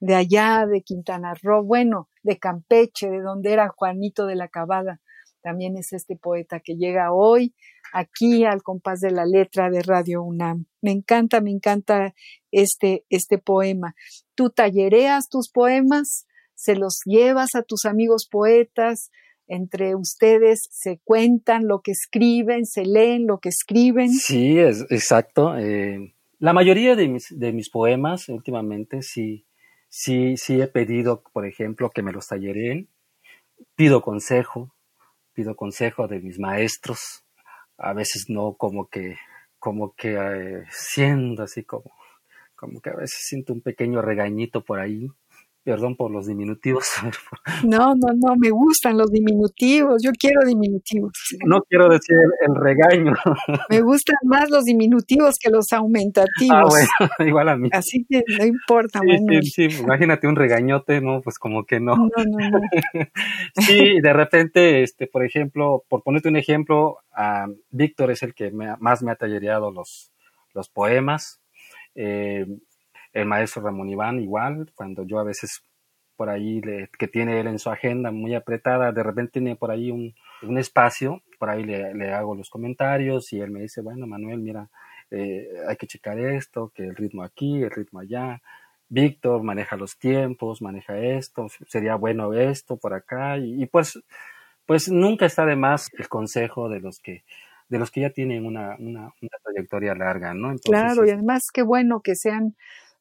[0.00, 5.00] de allá, de Quintana Roo, bueno, de Campeche, de donde era Juanito de la Cabada.
[5.42, 7.54] También es este poeta que llega hoy
[7.92, 10.66] aquí al compás de la letra de Radio UNAM.
[10.80, 12.14] Me encanta, me encanta
[12.50, 13.94] este, este poema.
[14.34, 19.10] Tú tallereas tus poemas, se los llevas a tus amigos poetas,
[19.46, 24.10] entre ustedes se cuentan lo que escriben, se leen lo que escriben.
[24.10, 25.56] Sí, es exacto.
[25.58, 29.46] Eh, la mayoría de mis, de mis poemas últimamente sí,
[29.88, 32.88] sí, sí he pedido, por ejemplo, que me los tallereen.
[33.74, 34.72] Pido consejo,
[35.34, 37.24] pido consejo de mis maestros.
[37.80, 39.16] A veces no como que,
[39.58, 41.90] como que eh, siendo así como,
[42.54, 45.08] como que a veces siento un pequeño regañito por ahí
[45.62, 46.88] Perdón por los diminutivos.
[47.64, 51.12] No, no, no, me gustan los diminutivos, yo quiero diminutivos.
[51.44, 53.12] No quiero decir el, regaño.
[53.70, 56.50] Me gustan más los diminutivos que los aumentativos.
[56.50, 57.68] Ah, bueno, igual a mí.
[57.72, 61.20] Así que no importa, sí, Sí, sí, imagínate un regañote, ¿no?
[61.20, 61.96] Pues como que no.
[61.96, 62.60] No, no, no.
[63.56, 66.98] sí, de repente, este, por ejemplo, por ponerte un ejemplo,
[67.70, 70.12] Víctor es el que más me ha tallereado los,
[70.54, 71.40] los poemas.
[71.94, 72.46] Eh,
[73.12, 75.64] el maestro Ramón Iván igual, cuando yo a veces
[76.20, 76.60] por ahí
[76.98, 80.14] que tiene él en su agenda muy apretada, de repente tiene por ahí un,
[80.58, 84.68] espacio, por ahí le, hago los comentarios y él me dice, bueno, Manuel, mira,
[85.10, 88.42] eh, hay que checar esto, que el ritmo aquí, el ritmo allá.
[88.90, 93.98] Víctor maneja los tiempos, maneja esto, sería bueno esto por acá y, pues,
[94.66, 97.24] pues nunca está de más el consejo de los que
[97.70, 100.54] de los que ya tienen una, una, trayectoria larga, ¿no?
[100.56, 102.56] claro, y además qué bueno que sean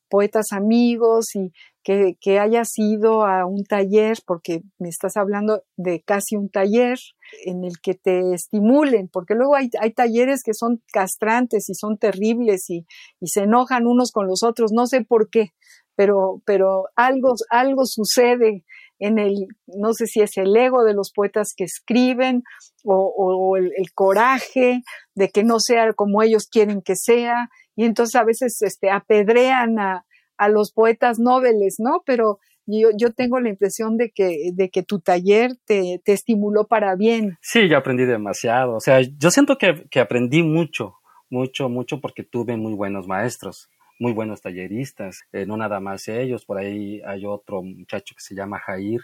[0.10, 1.52] poetas amigos y
[1.84, 6.98] que, que hayas ido a un taller, porque me estás hablando de casi un taller
[7.45, 11.98] en el que te estimulen, porque luego hay, hay talleres que son castrantes y son
[11.98, 12.86] terribles y,
[13.19, 15.54] y, se enojan unos con los otros, no sé por qué,
[15.95, 18.65] pero, pero algo, algo sucede
[19.00, 22.43] en el, no sé si es el ego de los poetas que escriben
[22.84, 24.82] o, o el, el, coraje
[25.15, 29.79] de que no sea como ellos quieren que sea y entonces a veces este, apedrean
[29.79, 32.03] a, a los poetas nobles, ¿no?
[32.05, 36.67] Pero yo, yo, tengo la impresión de que, de que tu taller te, te, estimuló
[36.67, 37.37] para bien.
[37.41, 38.75] Sí, yo aprendí demasiado.
[38.75, 40.97] O sea, yo siento que, que, aprendí mucho,
[41.29, 45.21] mucho, mucho porque tuve muy buenos maestros, muy buenos talleristas.
[45.31, 49.03] Eh, no nada más ellos, por ahí hay otro muchacho que se llama Jair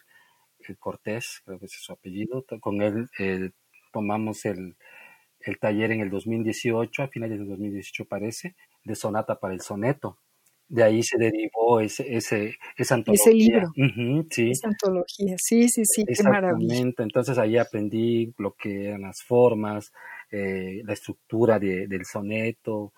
[0.67, 2.43] eh, Cortés, creo que es su apellido.
[2.59, 3.51] Con él eh,
[3.93, 4.75] tomamos el,
[5.45, 10.17] el taller en el 2018, a finales del 2018 parece, de Sonata para el Soneto.
[10.67, 13.31] De ahí se derivó ese, ese, esa antología.
[13.31, 13.71] Ese libro.
[14.31, 14.49] sí.
[14.49, 16.91] Esa antología, sí, sí, sí, qué maravilla.
[16.97, 19.93] Entonces ahí aprendí lo que eran las formas,
[20.31, 22.93] eh, la estructura de, del soneto,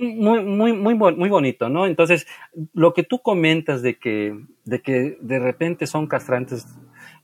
[0.00, 1.86] muy, muy, muy, muy bonito, ¿no?
[1.86, 2.26] Entonces,
[2.72, 6.66] lo que tú comentas de que, de que de repente son castrantes,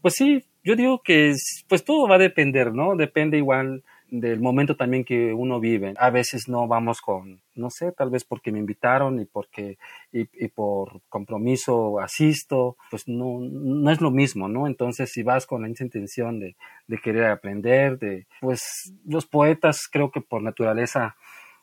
[0.02, 1.35] pues sí, yo digo que
[1.68, 2.96] pues todo va a depender, ¿no?
[2.96, 5.94] Depende igual del momento también que uno vive.
[5.99, 9.79] A veces no vamos con, no sé, tal vez porque me invitaron y porque
[10.12, 14.66] y, por compromiso asisto, pues no, no es lo mismo, ¿no?
[14.66, 20.11] Entonces si vas con esa intención de, de querer aprender, de, pues los poetas creo
[20.11, 21.16] que por naturaleza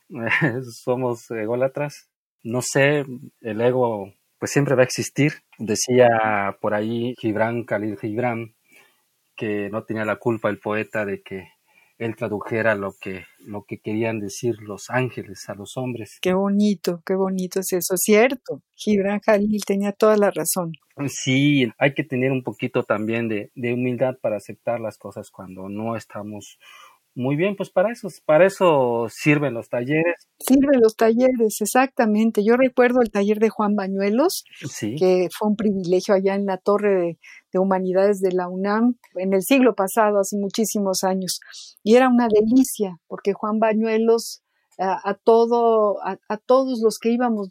[0.84, 2.10] somos ególatras,
[2.44, 3.06] no sé,
[3.42, 5.34] el ego pues siempre va a existir.
[5.58, 8.54] Decía por ahí Gibran Khalil Gibran
[9.36, 11.50] que no tenía la culpa el poeta de que
[11.98, 16.20] él tradujera lo que, lo que querían decir los ángeles a los hombres.
[16.22, 18.62] Qué bonito, qué bonito es eso, cierto.
[18.76, 20.74] Gibran Jalil tenía toda la razón.
[21.08, 25.70] Sí, hay que tener un poquito también de, de humildad para aceptar las cosas cuando
[25.70, 26.60] no estamos
[27.18, 30.28] muy bien, pues para eso, para eso sirven los talleres.
[30.38, 32.44] Sirven los talleres, exactamente.
[32.46, 34.44] Yo recuerdo el taller de Juan Bañuelos,
[35.00, 37.18] que fue un privilegio allá en la Torre
[37.52, 41.40] de, Humanidades de la UNAM en el siglo pasado, hace muchísimos años.
[41.82, 44.44] Y era una delicia, porque Juan Bañuelos
[44.78, 47.50] a, todo, a, todos los que íbamos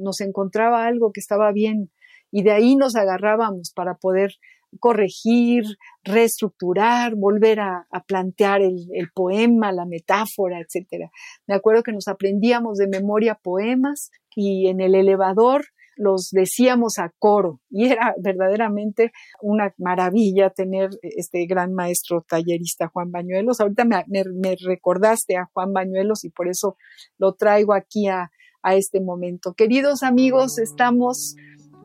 [0.00, 1.90] nos encontraba algo que estaba bien
[2.30, 4.34] y de ahí nos agarrábamos para poder
[4.80, 5.64] corregir,
[6.04, 11.10] reestructurar, volver a, plantear el, poema, la metáfora, etc.
[11.46, 15.64] Me acuerdo que nos aprendíamos de memoria poemas y en el elevador
[15.96, 19.10] los decíamos a coro y era verdaderamente
[19.42, 23.60] una maravilla tener este gran maestro tallerista Juan Bañuelos.
[23.60, 26.76] Ahorita me, recordaste a Juan Bañuelos y por eso
[27.18, 28.30] lo traigo aquí a
[28.70, 29.54] este momento.
[29.54, 31.34] Queridos amigos, estamos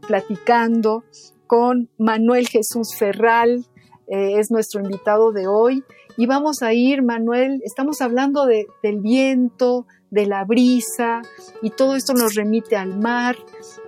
[0.07, 1.03] platicando
[1.47, 3.65] con Manuel Jesús Ferral,
[4.07, 5.83] eh, es nuestro invitado de hoy.
[6.17, 11.23] Y vamos a ir, Manuel, estamos hablando de, del viento, de la brisa,
[11.63, 13.35] y todo esto nos remite al mar.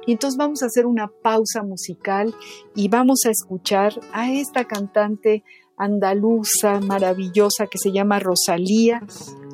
[0.08, 2.34] Y entonces vamos a hacer una pausa musical
[2.76, 5.44] y vamos a escuchar a esta cantante
[5.78, 9.02] andaluza maravillosa que se llama Rosalía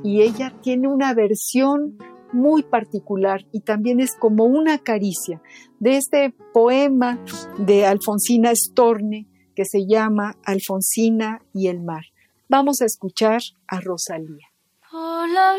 [0.04, 1.98] y ella tiene una versión
[2.34, 5.42] muy particular y también es como una caricia
[5.80, 7.20] de este poema
[7.58, 12.04] de Alfonsina Storni que se llama Alfonsina y el mar.
[12.50, 14.48] Vamos a escuchar a Rosalía.
[14.94, 15.56] Hola,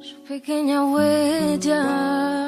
[0.00, 2.47] Su pequeña huella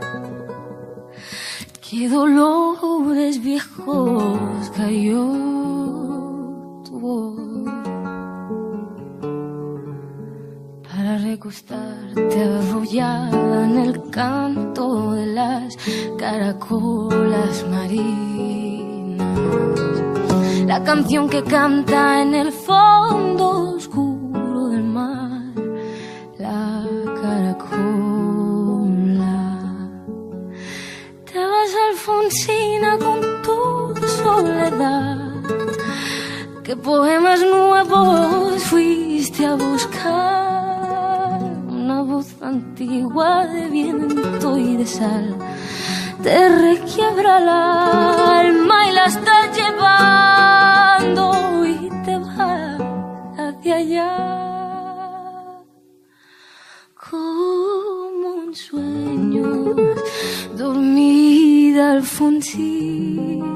[1.91, 5.27] qué dolores viejos cayó
[6.85, 7.65] tu voz
[10.87, 15.77] para recostarte arrollada en el canto de las
[16.17, 19.19] caracolas marinas.
[20.65, 23.30] La canción que canta en el fondo
[36.83, 41.41] poemas nuevos fuiste a buscar?
[41.69, 45.35] Una voz antigua de viento y de sal
[46.23, 51.31] te requiebra el alma y la estás llevando
[51.65, 52.77] y te va
[53.37, 54.31] hacia allá
[57.09, 59.75] como un sueño
[60.55, 63.50] dormir Alfonsina,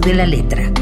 [0.00, 0.81] de la letra.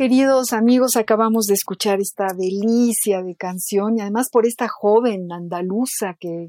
[0.00, 6.16] Queridos amigos, acabamos de escuchar esta delicia de canción y además por esta joven andaluza
[6.18, 6.48] que,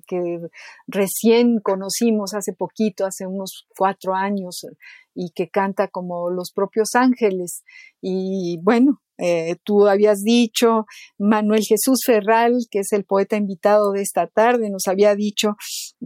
[0.87, 4.65] recién conocimos hace poquito, hace unos cuatro años,
[5.13, 7.65] y que canta como los propios ángeles.
[7.99, 10.85] Y bueno, eh, tú habías dicho,
[11.17, 15.57] Manuel Jesús Ferral, que es el poeta invitado de esta tarde, nos había dicho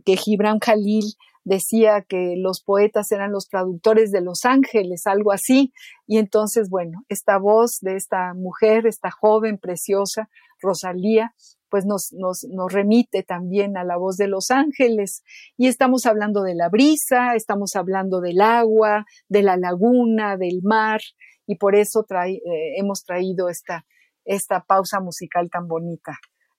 [0.03, 1.13] que Gibran Jalil
[1.45, 5.71] decía que los poetas eran los traductores de los ángeles, algo así.
[6.07, 10.27] Y entonces, bueno, esta voz de esta mujer, esta joven preciosa,
[10.59, 11.33] Rosalía,
[11.69, 15.23] pues nos, nos, nos remite también a la voz de los ángeles.
[15.55, 21.01] Y estamos hablando de la brisa, estamos hablando del agua, de la laguna, del mar,
[21.45, 23.85] y por eso trae, eh, hemos traído esta,
[24.23, 26.13] esta pausa musical tan bonita.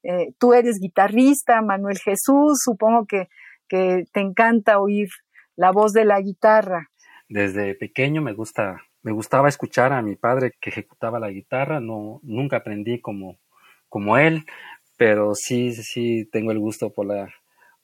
[0.04, 3.26] Eh, tú eres guitarrista, Manuel Jesús, supongo que,
[3.68, 5.08] que te encanta oír
[5.56, 6.88] la voz de la guitarra.
[7.28, 12.20] Desde pequeño me gusta, me gustaba escuchar a mi padre que ejecutaba la guitarra, no,
[12.22, 13.38] nunca aprendí como,
[13.88, 14.44] como él,
[14.96, 17.28] pero sí, sí tengo el gusto por la,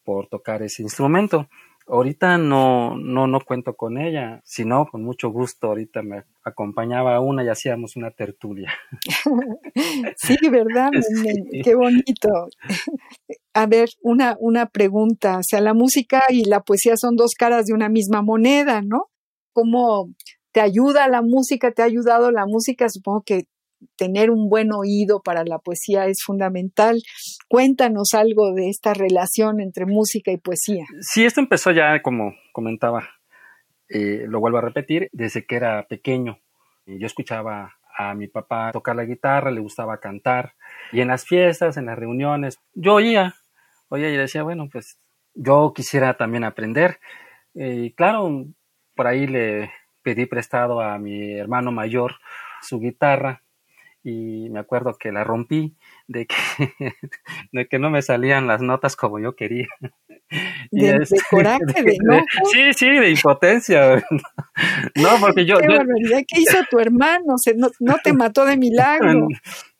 [0.04, 1.48] por tocar ese instrumento.
[1.86, 7.20] Ahorita no, no, no cuento con ella, sino con mucho gusto ahorita me acompañaba a
[7.20, 8.72] una y hacíamos una tertulia.
[10.16, 10.90] sí, ¿verdad?
[11.64, 12.28] Qué bonito.
[13.54, 15.38] A ver, una, una pregunta.
[15.38, 19.10] O sea, la música y la poesía son dos caras de una misma moneda, ¿no?
[19.52, 20.10] ¿Cómo
[20.52, 21.70] te ayuda la música?
[21.72, 22.88] ¿Te ha ayudado la música?
[22.88, 23.44] Supongo que
[23.96, 27.02] tener un buen oído para la poesía es fundamental.
[27.48, 30.84] Cuéntanos algo de esta relación entre música y poesía.
[31.00, 33.08] Sí, esto empezó ya, como comentaba,
[33.88, 36.38] eh, lo vuelvo a repetir, desde que era pequeño.
[36.86, 40.54] Yo escuchaba a mi papá tocar la guitarra, le gustaba cantar,
[40.92, 43.34] y en las fiestas, en las reuniones, yo oía,
[43.88, 44.98] oía y decía, bueno, pues
[45.34, 46.98] yo quisiera también aprender.
[47.54, 48.46] Eh, y claro,
[48.94, 49.70] por ahí le
[50.02, 52.14] pedí prestado a mi hermano mayor
[52.60, 53.41] su guitarra
[54.02, 55.76] y me acuerdo que la rompí
[56.06, 56.34] de que,
[57.52, 59.68] de que no me salían las notas como yo quería.
[60.70, 62.22] De, de coraje, de, no.
[62.50, 64.02] Sí, sí, de impotencia.
[64.94, 65.58] No, porque yo.
[65.58, 67.36] Qué barbaridad, ¿qué hizo tu hermano?
[67.36, 69.28] Se, no, no, te mató de milagro.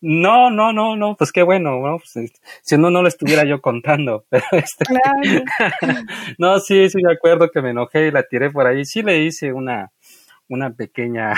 [0.00, 1.98] No, no, no, no, pues qué bueno, ¿no?
[1.98, 4.26] Pues, si no, no lo estuviera yo contando.
[4.28, 4.84] Pero este...
[4.84, 6.02] Claro.
[6.38, 8.84] no, sí, sí, me acuerdo que me enojé y la tiré por ahí.
[8.84, 9.92] Sí le hice una,
[10.48, 11.34] una pequeña,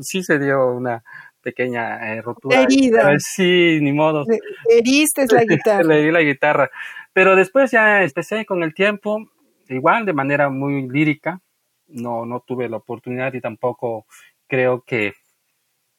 [0.00, 1.02] sí se dio una,
[1.44, 2.62] pequeña eh, rotura.
[2.62, 3.14] Herida.
[3.18, 4.24] sí, ni modo.
[4.68, 5.84] heriste la guitarra.
[5.84, 6.70] Le di la guitarra.
[7.12, 9.24] Pero después ya empecé con el tiempo,
[9.68, 11.40] igual de manera muy lírica.
[11.86, 14.06] No, no tuve la oportunidad y tampoco
[14.48, 15.12] creo que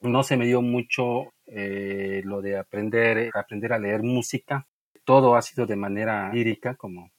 [0.01, 4.67] no se me dio mucho eh, lo de aprender, aprender a leer música.
[5.03, 7.11] Todo ha sido de manera lírica, como,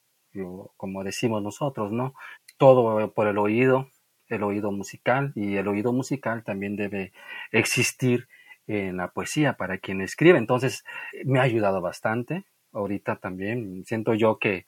[0.76, 2.14] como decimos nosotros, ¿no?
[2.58, 3.88] Todo por el oído,
[4.28, 7.12] el oído musical y el oído musical también debe
[7.52, 8.28] existir
[8.66, 10.38] en la poesía para quien escribe.
[10.38, 10.84] Entonces,
[11.24, 12.44] me ha ayudado bastante.
[12.72, 14.66] Ahorita también siento yo que,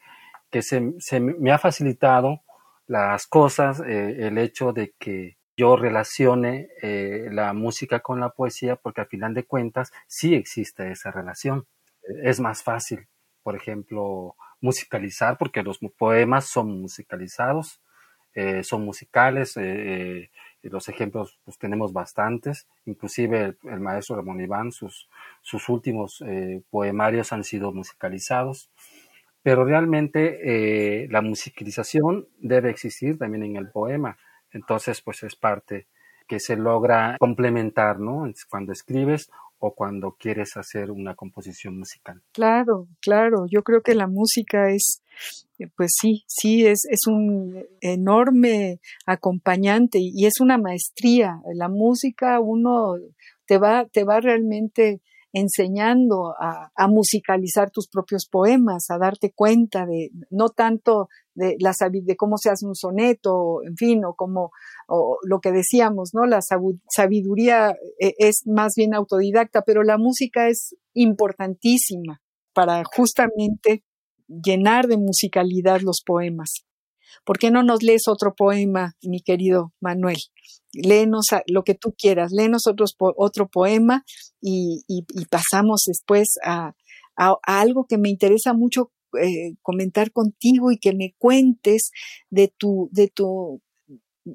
[0.50, 2.42] que se, se me ha facilitado
[2.86, 8.76] las cosas, eh, el hecho de que yo relacione eh, la música con la poesía,
[8.76, 11.66] porque al final de cuentas sí existe esa relación.
[12.22, 13.08] Es más fácil,
[13.42, 17.80] por ejemplo, musicalizar, porque los poemas son musicalizados,
[18.34, 20.30] eh, son musicales, eh, eh,
[20.62, 25.08] los ejemplos pues tenemos bastantes, inclusive el, maestro Ramón Iván, sus,
[25.40, 26.22] sus últimos
[26.70, 28.70] poemarios han sido musicalizados,
[29.42, 34.18] pero realmente la musicalización debe existir también en el poema,
[34.52, 35.86] entonces pues es parte
[36.26, 38.30] que se logra complementar, ¿no?
[38.50, 42.22] Cuando escribes o cuando quieres hacer una composición musical.
[42.32, 45.02] Claro, claro, yo creo que la música es,
[45.58, 51.40] eh, pues sí, sí, es, es un enorme acompañante y es una maestría.
[51.54, 52.94] La música uno
[53.46, 55.00] te va, te va realmente
[55.32, 61.72] enseñando a, a, musicalizar tus propios poemas, a darte cuenta de, no tanto de, la,
[61.90, 64.50] de cómo se hace un soneto, en fin, o como
[64.88, 66.24] o lo que decíamos, ¿no?
[66.24, 72.20] La sabiduría eh, es más bien autodidacta, pero la música es importantísima
[72.54, 73.84] para justamente
[74.26, 76.64] llenar de musicalidad los poemas.
[77.24, 80.18] ¿Por qué no nos lees otro poema, mi querido Manuel?
[80.72, 82.64] Léenos lo que tú quieras, léenos
[82.98, 84.04] otro poema
[84.40, 84.84] y,
[85.30, 86.74] pasamos después a,
[87.16, 91.90] algo que me interesa mucho eh, comentar contigo y que me cuentes
[92.30, 93.60] de tu, de tu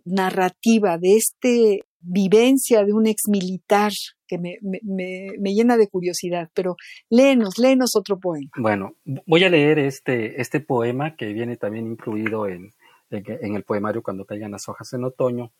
[0.05, 3.91] narrativa, de este vivencia de un ex militar
[4.27, 6.75] que me, me, llena de curiosidad, pero
[7.09, 8.49] léenos, léenos otro poema.
[8.57, 8.95] Bueno,
[9.25, 12.71] voy a leer este, este poema que viene también incluido en,
[13.09, 15.51] en, el poemario Cuando caigan las hojas en otoño.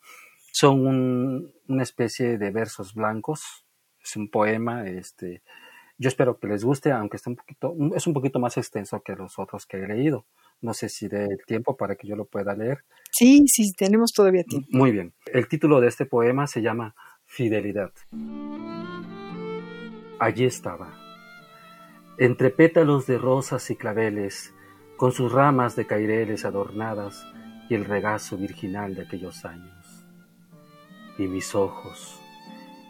[0.52, 3.66] Son una especie de versos blancos,
[4.00, 5.42] es un poema, este,
[5.98, 9.16] yo espero que les guste, aunque está un poquito, es un poquito más extenso que
[9.16, 10.26] los otros que he leído.
[10.64, 12.86] No sé si dé el tiempo para que yo lo pueda leer.
[13.10, 14.66] Sí, sí, tenemos todavía tiempo.
[14.70, 15.12] Muy bien.
[15.26, 16.94] El título de este poema se llama
[17.26, 17.92] Fidelidad.
[20.18, 20.94] Allí estaba,
[22.16, 24.54] entre pétalos de rosas y claveles,
[24.96, 27.26] con sus ramas de caireles adornadas
[27.68, 30.06] y el regazo virginal de aquellos años.
[31.18, 32.18] Y mis ojos,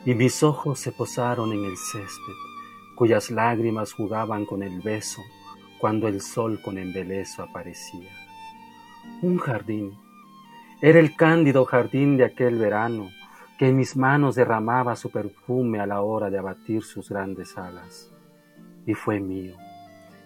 [0.05, 2.39] y mis ojos se posaron en el césped,
[2.95, 5.23] cuyas lágrimas jugaban con el beso
[5.85, 8.09] cuando el sol con embeleso aparecía.
[9.21, 9.93] Un jardín.
[10.81, 13.11] Era el cándido jardín de aquel verano
[13.59, 18.11] que en mis manos derramaba su perfume a la hora de abatir sus grandes alas.
[18.87, 19.57] Y fue mío,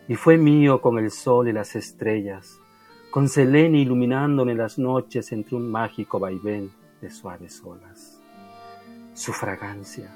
[0.06, 2.61] y fue mío con el sol y las estrellas,
[3.11, 8.22] con Selene iluminándome las noches entre un mágico vaivén de suaves olas.
[9.12, 10.09] Su fragancia,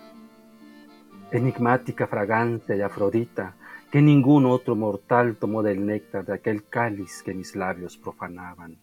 [1.32, 3.56] enigmática fragancia de Afrodita,
[3.92, 8.78] que ningún otro mortal tomó del néctar de aquel cáliz que mis labios profanaban.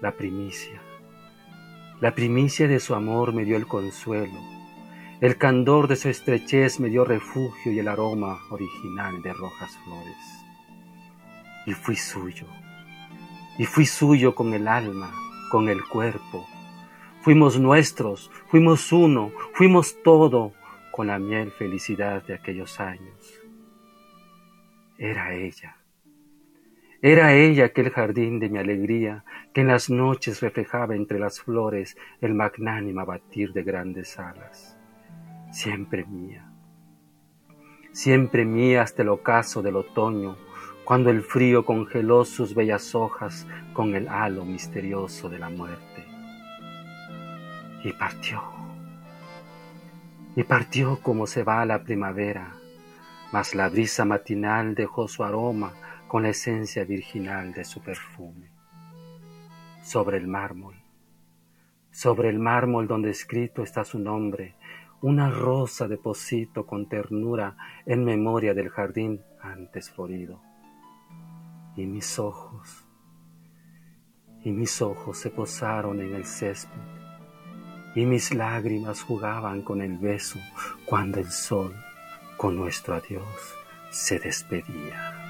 [0.00, 0.80] La primicia,
[2.00, 4.40] la primicia de su amor me dio el consuelo,
[5.20, 10.16] el candor de su estrechez me dio refugio y el aroma original de rojas flores.
[11.66, 12.46] Y fui suyo,
[13.58, 15.12] y fui suyo con el alma,
[15.50, 16.46] con el cuerpo.
[17.20, 20.54] Fuimos nuestros, fuimos uno, fuimos todo
[20.92, 23.37] con la miel felicidad de aquellos años.
[24.98, 25.76] Era ella.
[27.00, 29.24] Era ella aquel jardín de mi alegría
[29.54, 34.76] que en las noches reflejaba entre las flores el magnánimo batir de grandes alas.
[35.52, 36.50] Siempre mía.
[37.92, 40.36] Siempre mía hasta el ocaso del otoño,
[40.84, 46.04] cuando el frío congeló sus bellas hojas con el halo misterioso de la muerte.
[47.84, 48.42] Y partió.
[50.34, 52.57] Y partió como se va la primavera,
[53.32, 55.72] mas la brisa matinal dejó su aroma
[56.06, 58.50] con la esencia virginal de su perfume.
[59.82, 60.74] Sobre el mármol,
[61.90, 64.56] sobre el mármol donde escrito está su nombre,
[65.00, 67.56] una rosa deposito con ternura
[67.86, 70.40] en memoria del jardín antes florido.
[71.76, 72.86] Y mis ojos,
[74.42, 76.80] y mis ojos se posaron en el césped,
[77.94, 80.38] y mis lágrimas jugaban con el beso
[80.86, 81.74] cuando el sol,
[82.38, 83.56] con nuestro adiós,
[83.90, 85.27] se despedía.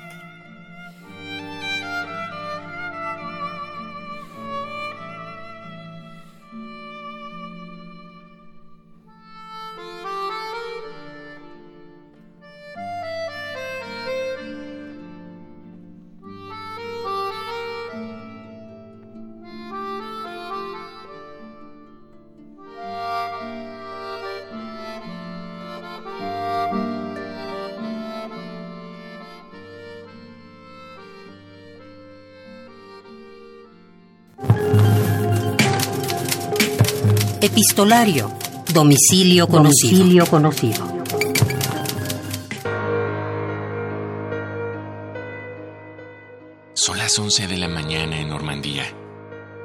[37.79, 38.33] Epistolario.
[38.75, 39.99] Domicilio conocido.
[39.99, 40.85] Domicilio conocido.
[46.75, 48.83] Son las 11 de la mañana en Normandía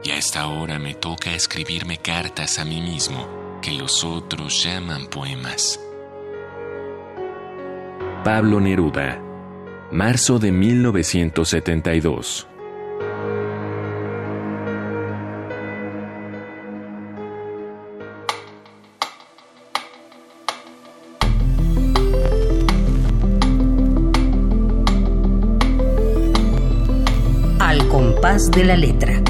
[0.03, 5.07] y a esta hora me toca escribirme cartas a mí mismo que los otros llaman
[5.07, 5.80] poemas.
[8.24, 9.20] Pablo Neruda,
[9.91, 12.45] marzo de 1972.
[28.24, 29.22] De la letra.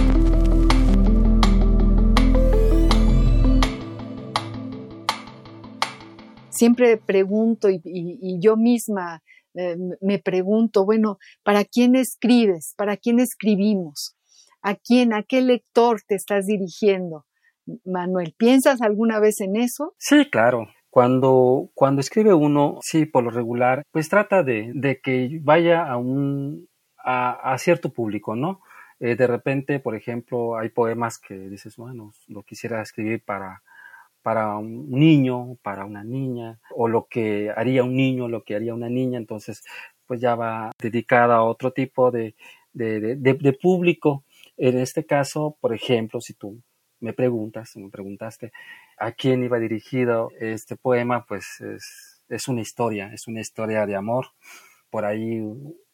[6.51, 9.23] Siempre pregunto y, yo misma
[9.55, 12.75] eh, me pregunto, bueno, ¿para quién escribes?
[12.77, 14.15] ¿Para quién escribimos?
[14.61, 17.25] ¿A quién, a qué lector te estás dirigiendo?
[17.85, 19.95] Manuel, ¿piensas alguna vez en eso?
[19.97, 20.67] Sí, claro.
[20.91, 25.97] Cuando, cuando escribe uno, sí, por lo regular, pues trata de, de que vaya a
[25.97, 26.67] un,
[27.03, 28.61] a, cierto público, ¿no?
[29.03, 33.61] Eh, de repente, por ejemplo, hay poemas que dices, bueno, lo quisiera escribir para,
[34.21, 38.73] para un niño, para una niña, o lo que haría un niño, lo que haría
[38.73, 39.61] una niña, entonces
[40.05, 42.35] pues ya va dedicada a otro tipo de,
[42.71, 44.23] de, de, público.
[44.55, 46.61] En este caso, por ejemplo, si tú
[47.01, 48.53] me preguntas, me preguntaste
[48.97, 53.97] a quién iba dirigido este poema, pues es, es una historia, es una historia de
[53.97, 54.27] amor.
[54.89, 55.41] Por ahí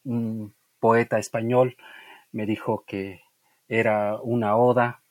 [0.04, 1.76] un poeta español
[2.32, 3.20] me dijo que
[3.68, 5.02] era una oda.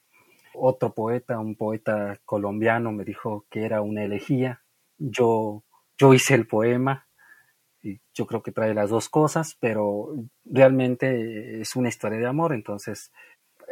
[0.54, 4.62] Otro poeta, un poeta colombiano, me dijo que era una elegía.
[4.98, 5.64] Yo,
[5.98, 7.08] yo hice el poema
[7.82, 10.14] y yo creo que trae las dos cosas, pero
[10.44, 13.12] realmente es una historia de amor, entonces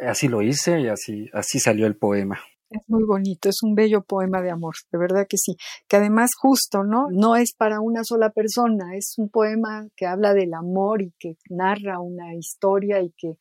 [0.00, 2.40] así lo hice y así, así salió el poema.
[2.70, 5.56] Es muy bonito, es un bello poema de amor, de verdad que sí.
[5.88, 7.06] Que además justo, ¿no?
[7.10, 11.36] No es para una sola persona, es un poema que habla del amor y que
[11.48, 13.38] narra una historia y que,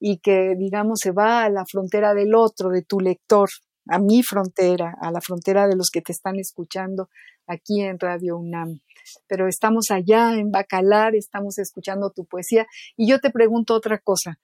[0.00, 3.50] y que digamos, se va a la frontera del otro, de tu lector,
[3.86, 7.10] a mi frontera, a la frontera de los que te están escuchando
[7.46, 8.80] aquí en Radio UNAM.
[9.26, 12.66] pero estamos allá en Bacalar, estamos escuchando tu poesía.
[12.96, 14.38] Y yo te pregunto otra cosa,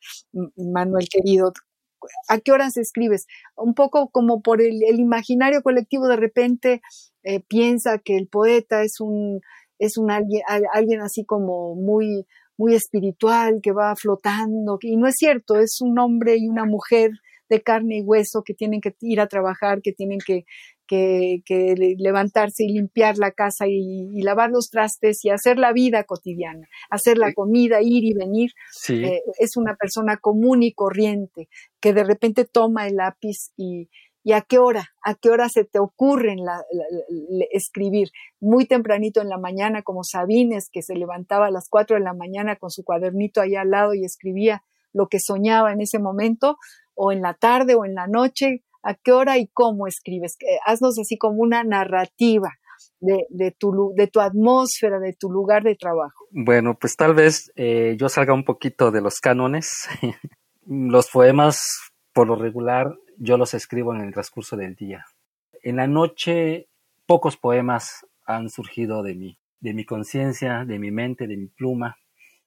[0.57, 1.53] Manuel querido,
[2.28, 3.26] ¿a qué horas escribes?
[3.57, 6.80] Un poco como por el, imaginario colectivo de repente
[7.22, 9.40] eh, piensa que el poeta es un,
[9.78, 10.42] es un alguien,
[10.72, 12.26] alguien así como muy,
[12.57, 17.11] muy espiritual, que va flotando, y no es cierto, es un hombre y una mujer
[17.48, 20.44] de carne y hueso que tienen que ir a trabajar, que tienen que,
[20.87, 21.43] que,
[21.99, 27.18] levantarse y limpiar la casa y, lavar los trastes y hacer la vida cotidiana, hacer
[27.18, 28.53] la comida, ir y venir.
[28.89, 31.49] Eh, es una persona común y corriente
[31.80, 33.89] que de repente toma el lápiz y,
[34.26, 34.91] ¿Y a qué hora?
[35.05, 36.34] ¿A qué hora se te ocurre
[37.53, 38.09] escribir?
[38.41, 42.12] Muy tempranito en la mañana, como Sabines, que se levantaba a las cuatro de la
[42.12, 46.57] mañana con su cuadernito ahí al lado y escribía lo que soñaba en ese momento,
[46.97, 50.37] o en la tarde o en la noche, ¿a qué hora y cómo escribes?
[50.41, 52.53] Eh, haznos así como una narrativa
[53.01, 56.26] de, tu, de tu atmósfera, de tu lugar de trabajo.
[56.30, 59.89] Bueno, pues tal vez eh, yo salga un poquito de los cánones.
[60.66, 61.61] los poemas,
[62.12, 65.05] por lo regular, yo los escribo en el transcurso del día.
[65.62, 66.68] En la noche,
[67.07, 71.97] pocos poemas han surgido de mí, de mi conciencia, de mi mente, de mi pluma.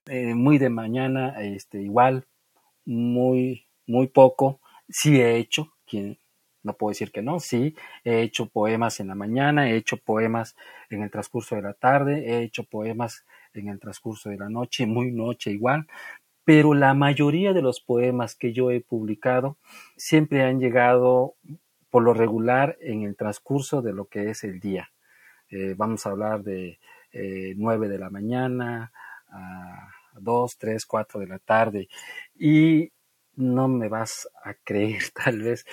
[0.08, 2.26] Eh, muy de mañana, este, igual,
[2.86, 4.60] muy, muy poco.
[4.88, 6.18] Sí he hecho, quien,
[6.74, 10.56] puedo decir que no, sí, he hecho poemas en la mañana, he hecho poemas
[10.90, 14.86] en el transcurso de la tarde, he hecho poemas en el transcurso de la noche,
[14.86, 15.88] muy noche igual,
[16.44, 19.58] pero la mayoría de los poemas que yo he publicado
[19.96, 21.36] siempre han llegado
[21.90, 24.92] por lo regular en el transcurso de lo que es el día.
[25.50, 26.80] Eh, vamos a hablar de
[27.12, 28.92] eh, 9 de la mañana
[29.32, 31.88] a 2, 3, 4 de la tarde.
[32.36, 32.92] Y
[33.36, 35.66] no me vas a creer tal vez,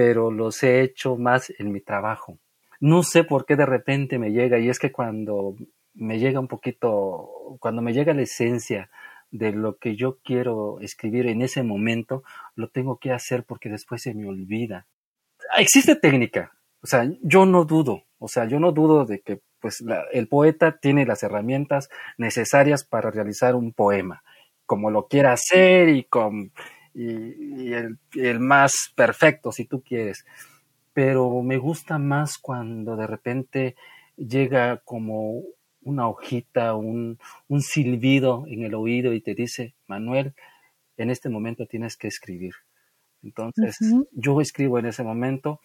[0.00, 2.38] pero los he hecho más en mi trabajo.
[2.80, 5.56] No sé por qué de repente me llega, y es que cuando
[5.92, 8.88] me llega un poquito, cuando me llega la esencia
[9.30, 12.22] de lo que yo quiero escribir en ese momento,
[12.54, 14.86] lo tengo que hacer porque después se me olvida.
[15.58, 16.50] Existe técnica,
[16.82, 20.78] o sea, yo no dudo, o sea, yo no dudo de que pues el poeta
[20.78, 24.22] tiene las herramientas necesarias para realizar un poema,
[24.64, 26.52] como lo quiera hacer y con
[26.94, 30.24] y, el, el, más perfecto si tú quieres.
[30.92, 33.76] Pero me gusta más cuando de repente
[34.16, 35.42] llega como
[35.82, 37.18] una hojita, un,
[37.48, 40.34] un silbido en el oído y te dice, Manuel,
[40.96, 42.52] en este momento tienes que escribir.
[43.22, 43.78] Entonces,
[44.12, 45.60] yo escribo en ese momento,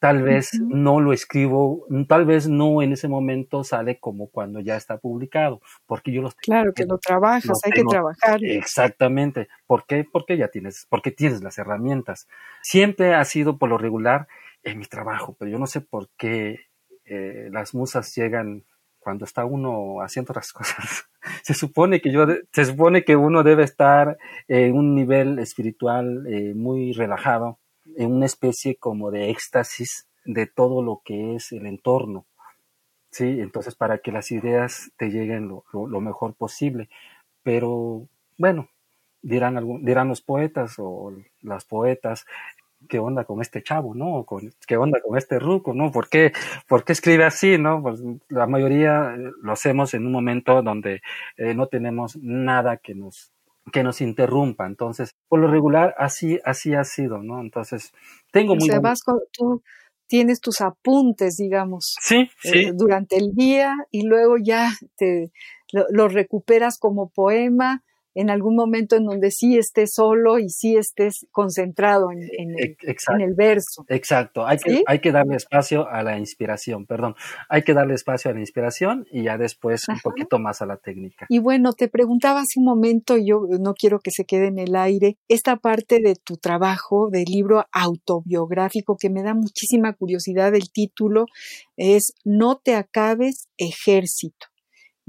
[0.00, 4.76] tal vez no lo escribo, tal vez no en ese momento sale como cuando ya
[4.76, 8.42] está publicado, porque yo los Claro, que lo trabajas, hay que trabajar.
[8.42, 9.48] Exactamente.
[9.66, 10.04] ¿Por qué?
[10.10, 12.26] Porque ya tienes, porque tienes las herramientas.
[12.62, 14.26] Siempre ha sido por lo regular
[14.62, 16.60] en mi trabajo, pero yo no sé por qué
[17.04, 18.64] eh, las musas llegan
[18.98, 21.10] cuando está uno haciendo otras cosas.
[21.42, 24.16] se supone que yo, se supone que uno debe estar
[24.48, 27.58] en un nivel espiritual eh, muy relajado,
[28.00, 32.24] en una especie como de éxtasis de todo lo que es el entorno.
[33.10, 36.88] Sí, entonces para que las ideas te lleguen lo, mejor posible.
[37.42, 38.68] Pero bueno,
[39.20, 42.24] dirán, algún, dirán los poetas o las poetas,
[42.88, 44.24] qué onda con este chavo, ¿no?
[44.66, 45.92] ¿Qué onda con este ruco, ¿no?
[45.92, 46.32] ¿Por qué,
[46.66, 47.82] por qué escribe así, ¿no?
[47.82, 51.02] Pues la mayoría eh, lo hacemos en un momento donde
[51.36, 53.30] eh, no tenemos nada que nos
[53.70, 54.66] que nos interrumpa.
[54.66, 57.40] Entonces, por lo regular, así, así ha sido, ¿no?
[57.40, 57.92] Entonces,
[58.32, 58.68] tengo muy...
[58.70, 59.62] O tú
[60.06, 62.58] tienes tus apuntes, digamos, sí, sí.
[62.58, 65.30] Eh, durante el día y luego ya te
[65.90, 67.84] lo recuperas como poema
[68.14, 73.20] en algún momento en donde sí estés solo y sí estés concentrado en, el, en
[73.20, 73.84] el, verso.
[73.88, 77.14] Exacto, hay, que, hay que darle espacio a la inspiración, perdón,
[77.48, 80.76] hay que darle espacio a la inspiración y ya después un poquito más a la
[80.76, 81.26] técnica.
[81.28, 84.74] Y bueno, te preguntaba hace un momento, yo no quiero que se quede en el
[84.76, 90.70] aire, esta parte de tu trabajo, del libro autobiográfico, que me da muchísima curiosidad, el
[90.72, 91.26] título
[91.76, 94.49] es No te acabes ejército.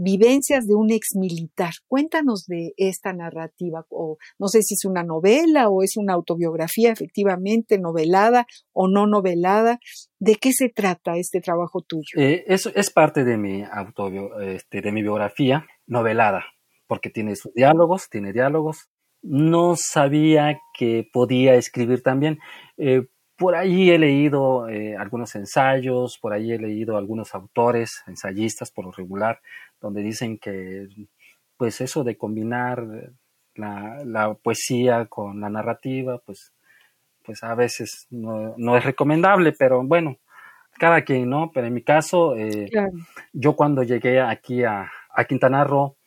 [0.04, 1.74] Vivencias de un ex militar.
[1.88, 6.91] Cuéntanos de esta narrativa, o no sé si es una novela o es una autobiografía,
[6.91, 9.80] efectivamente, novelada o no novelada.
[10.18, 12.18] ¿De qué se trata este trabajo tuyo?
[12.18, 13.64] Eh, es, parte de mi,
[14.41, 16.45] este, mi biografía novelada,
[16.88, 18.89] porque tiene sus diálogos, tiene diálogos.
[19.22, 22.39] No sabía que podía escribir también.
[22.78, 23.06] Eh,
[23.41, 28.86] por ahí he leído eh, algunos ensayos, por ahí he leído algunos autores, ensayistas por
[28.86, 29.39] lo regular,
[29.82, 30.88] donde dicen que
[31.57, 32.86] pues eso de combinar
[33.55, 36.53] la, poesía con la narrativa, pues,
[37.23, 40.17] pues a veces no, es recomendable, pero bueno,
[40.79, 41.51] cada quien, ¿no?
[41.53, 42.69] Pero en mi caso, eh,
[43.34, 45.97] yo cuando llegué aquí a, a Quintana Roo,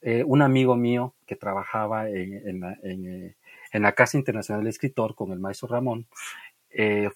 [0.00, 5.32] eh, un amigo mío que trabajaba en, la, en, la, Casa Internacional del Escritor con
[5.32, 6.06] el maestro Ramón,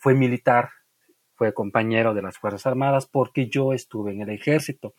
[0.01, 0.69] fue militar,
[1.35, 4.95] fue compañero de las Fuerzas Armadas porque yo estuve en el ejército.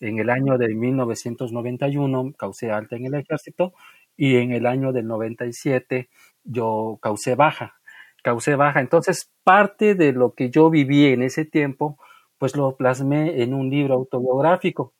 [0.00, 3.72] En el año de 1991 causé alta en el ejército
[4.16, 6.08] y en el año del 97
[6.44, 7.76] yo causé baja,
[8.22, 8.80] causé baja.
[8.80, 11.98] Entonces, parte de lo que yo viví en ese tiempo,
[12.38, 14.92] pues lo plasmé en un libro autobiográfico.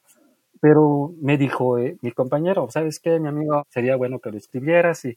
[0.60, 3.64] Pero me dijo eh, mi compañero, ¿sabes qué, mi amigo?
[3.68, 5.04] Sería bueno que lo escribieras.
[5.04, 5.16] Y,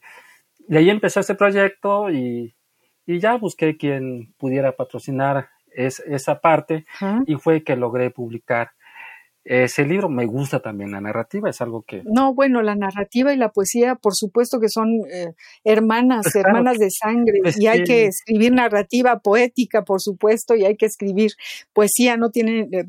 [0.68, 2.54] y ahí empezó ese proyecto y,
[3.06, 6.86] y ya busqué quien pudiera patrocinar es, esa parte
[7.26, 8.72] y fue que logré publicar
[9.44, 10.08] ese libro.
[10.08, 12.02] Me gusta también la narrativa, es algo que...
[12.04, 15.34] No, bueno, la narrativa y la poesía, por supuesto que son eh,
[15.64, 20.64] hermanas, pues hermanas de sangre, pues y hay que escribir narrativa poética, por supuesto, y
[20.64, 21.32] hay que escribir
[21.72, 22.84] poesía, no tiene, eh,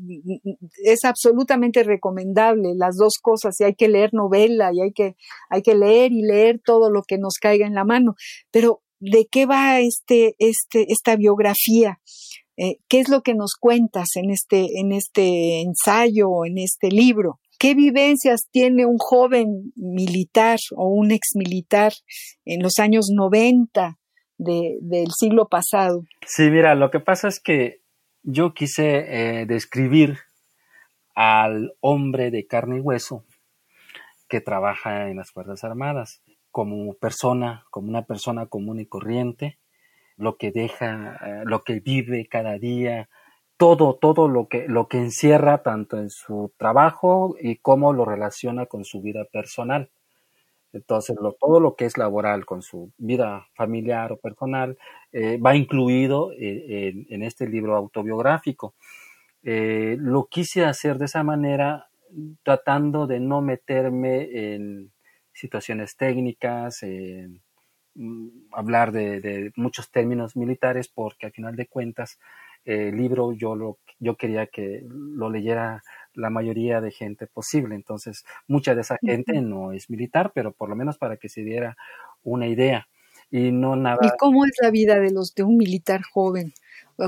[0.84, 5.16] es absolutamente recomendable las dos cosas, y hay que leer novela, y hay que,
[5.48, 8.14] hay que leer y leer todo lo que nos caiga en la mano.
[8.50, 11.98] Pero, ¿de qué va este, este, esta biografía?
[12.62, 17.40] Eh, ¿Qué es lo que nos cuentas en este, en este ensayo, en este libro?
[17.58, 21.92] ¿Qué vivencias tiene un joven militar o un exmilitar
[22.44, 23.98] en los años 90
[24.38, 26.04] del siglo pasado?
[26.24, 27.80] Sí, mira, lo que pasa es que
[28.22, 30.18] yo quise eh, describir
[31.16, 33.24] al hombre de carne y hueso
[34.28, 39.58] que trabaja en las Fuerzas Armadas como persona, como una persona común y corriente,
[40.16, 43.08] lo que deja, eh, lo que vive cada día,
[43.56, 48.66] todo, todo lo que, lo que encierra tanto en su trabajo y cómo lo relaciona
[48.66, 49.90] con su vida personal.
[50.72, 54.78] Entonces, todo lo que es laboral con su vida familiar o personal
[55.12, 58.74] eh, va incluido eh, en, este libro autobiográfico.
[59.42, 61.88] lo quise hacer de esa manera
[62.42, 64.92] tratando de no meterme en
[65.32, 67.42] situaciones técnicas, en
[68.52, 72.18] hablar de, muchos términos militares porque al final de cuentas
[72.64, 75.82] el libro yo lo yo quería que lo leyera
[76.14, 77.74] la mayoría de gente posible.
[77.74, 81.42] Entonces mucha de esa gente no es militar pero por lo menos para que se
[81.42, 81.76] diera
[82.22, 82.86] una idea.
[83.30, 86.52] Y no nada y cómo es la vida de los de un militar joven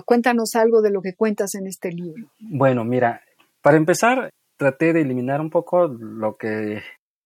[0.06, 2.30] cuéntanos algo de lo que cuentas en este libro.
[2.40, 3.22] Bueno mira
[3.60, 6.82] para empezar traté de eliminar un poco lo que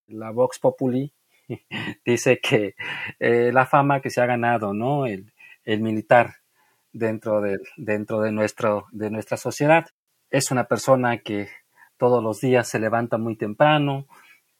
[0.06, 1.12] la Vox Populi
[2.04, 2.74] dice que
[3.18, 5.06] eh, la fama que se ha ganado, ¿no?
[5.06, 5.32] El,
[5.80, 6.36] militar
[6.92, 9.86] dentro de, dentro de, nuestro, de nuestra sociedad.
[10.30, 11.48] Es una persona que
[11.98, 14.06] todos los días se levanta muy temprano,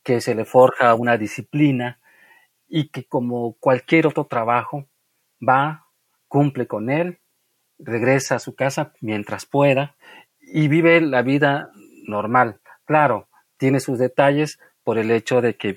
[0.03, 1.99] que se le forja una disciplina
[2.69, 4.87] y que como cualquier otro trabajo
[5.47, 5.87] va,
[6.29, 7.21] cumple con él,
[7.79, 9.97] regresa a su casa mientras pueda
[10.41, 11.71] y vive la vida
[12.07, 12.61] normal.
[12.85, 15.77] Claro, tiene sus detalles por el hecho de que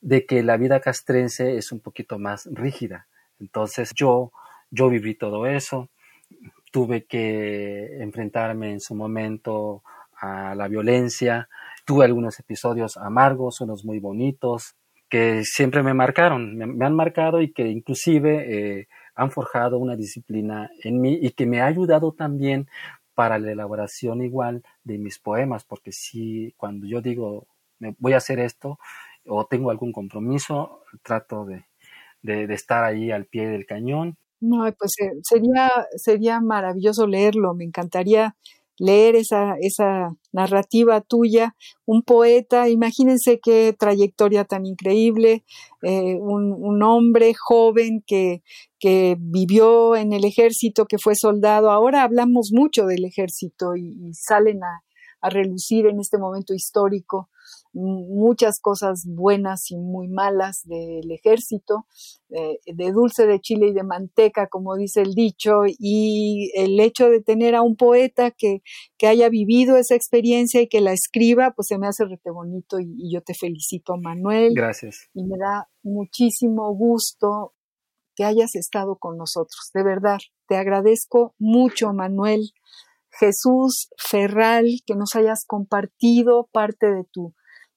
[0.00, 3.06] de que la vida castrense es un poquito más rígida.
[3.38, 4.32] Entonces yo,
[4.70, 5.90] yo viví todo eso,
[6.70, 9.82] tuve que enfrentarme en su momento
[10.18, 11.48] a la violencia,
[11.84, 14.74] tuve algunos episodios amargos, unos muy bonitos,
[15.08, 20.70] que siempre me marcaron, me, han marcado y que inclusive eh, han forjado una disciplina
[20.82, 22.68] en mí y que me ha ayudado también
[23.14, 27.46] para la elaboración igual de mis poemas, porque si cuando yo digo
[27.98, 28.78] voy a hacer esto,
[29.28, 31.64] o tengo algún compromiso, trato de,
[32.52, 34.16] estar ahí al pie del cañón.
[34.40, 38.36] No, pues eh, sería, sería maravilloso leerlo, me encantaría
[38.78, 41.54] leer esa, esa narrativa tuya,
[41.86, 45.44] un poeta, imagínense qué trayectoria tan increíble,
[45.82, 48.42] eh, un, un, hombre joven que,
[48.78, 54.62] que vivió en el ejército, que fue soldado, ahora hablamos mucho del ejército y, salen
[54.62, 54.82] a,
[55.20, 57.30] a, relucir en este momento histórico
[57.76, 61.86] muchas cosas buenas y muy malas del ejército,
[62.30, 67.08] eh, de dulce de chile y de manteca, como dice el dicho, y el hecho
[67.08, 68.62] de tener a un poeta que,
[68.96, 72.80] que haya vivido esa experiencia y que la escriba, pues se me hace rete bonito
[72.80, 74.54] y, y yo te felicito, Manuel.
[74.54, 75.08] Gracias.
[75.12, 77.52] Y me da muchísimo gusto
[78.14, 80.18] que hayas estado con nosotros, de verdad.
[80.48, 82.52] Te agradezco mucho, Manuel.
[83.18, 87.34] Jesús Ferral, que nos hayas compartido parte de tu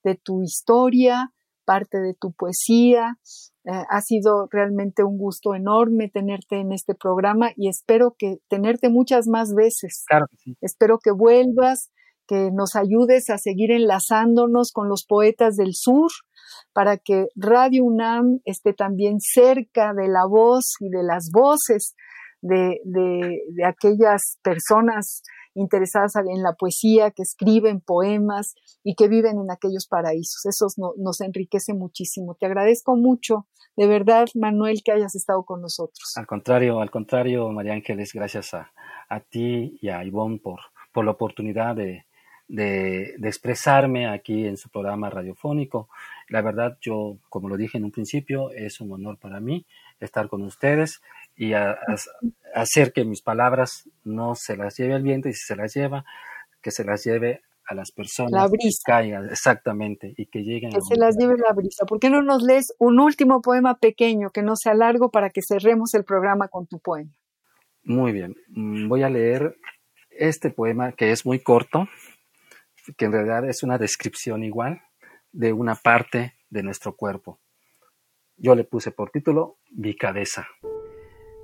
[0.09, 1.31] de tu historia,
[1.65, 3.17] parte de tu poesía.
[3.65, 8.89] Eh, ha sido realmente un gusto enorme tenerte en este programa y espero que tenerte
[8.89, 10.03] muchas más veces.
[10.07, 10.57] Claro que sí.
[10.61, 11.91] Espero que vuelvas,
[12.27, 16.09] que nos ayudes a seguir enlazándonos con los poetas del sur
[16.73, 21.95] para que Radio UNAM esté también cerca de la voz y de las voces
[22.41, 25.21] de, de, de aquellas personas
[25.59, 30.45] interesadas en la poesía, que escriben poemas y que viven en aquellos paraísos.
[30.45, 32.35] Eso nos enriquece muchísimo.
[32.35, 36.13] Te agradezco mucho, de verdad, Manuel, que hayas estado con nosotros.
[36.15, 38.71] Al contrario, al contrario, María Ángeles, gracias a,
[39.09, 40.59] a ti y a Ivonne por,
[40.91, 42.05] por la oportunidad de,
[42.47, 45.89] de, de, expresarme aquí en su programa radiofónico.
[46.29, 49.65] La verdad, yo, como lo dije en un principio, es un honor para mí
[49.99, 51.01] estar con ustedes
[51.39, 51.95] y a, a,
[52.53, 56.03] hacer que mis palabras no se las lleve el viento y si se las lleva,
[56.61, 58.33] que se las lleve a las personas.
[58.33, 58.81] La brisa.
[58.85, 60.71] Que caigan, exactamente, y que lleguen.
[60.71, 61.85] Que se las lleve la brisa.
[61.85, 65.41] ¿Por qué no nos lees un último poema pequeño que no sea largo para que
[65.41, 67.13] cerremos el programa con tu poema?
[67.83, 69.55] Muy bien, mm, voy a leer
[70.09, 71.87] este poema que es muy corto,
[72.97, 74.81] que en realidad es una descripción igual
[75.31, 77.39] de una parte de nuestro cuerpo.
[78.35, 80.45] Yo le puse por título Mi cabeza.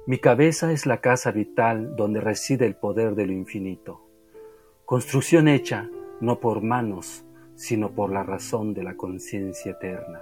[0.08, 4.01] Mi cabeza es la casa vital donde reside el poder de lo infinito.
[4.86, 5.89] Construcción hecha
[6.22, 7.26] no por manos,
[7.56, 10.22] sino por la razón de la conciencia eterna.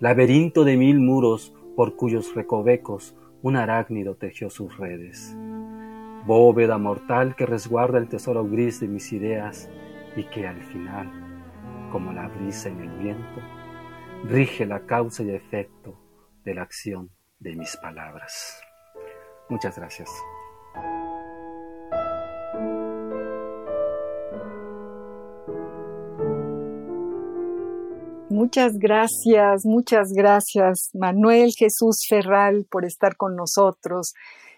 [0.00, 5.36] Laberinto de mil muros por cuyos recovecos un arácnido tejió sus redes.
[6.26, 9.70] Bóveda mortal que resguarda el tesoro gris de mis ideas
[10.16, 11.08] y que al final,
[11.92, 13.40] como la brisa en el viento,
[14.24, 15.96] rige la causa y efecto
[16.44, 18.60] de la acción de mis palabras.
[19.50, 20.08] Muchas gracias.
[28.30, 34.14] Muchas gracias, muchas gracias Manuel Jesús Ferral por estar con nosotros.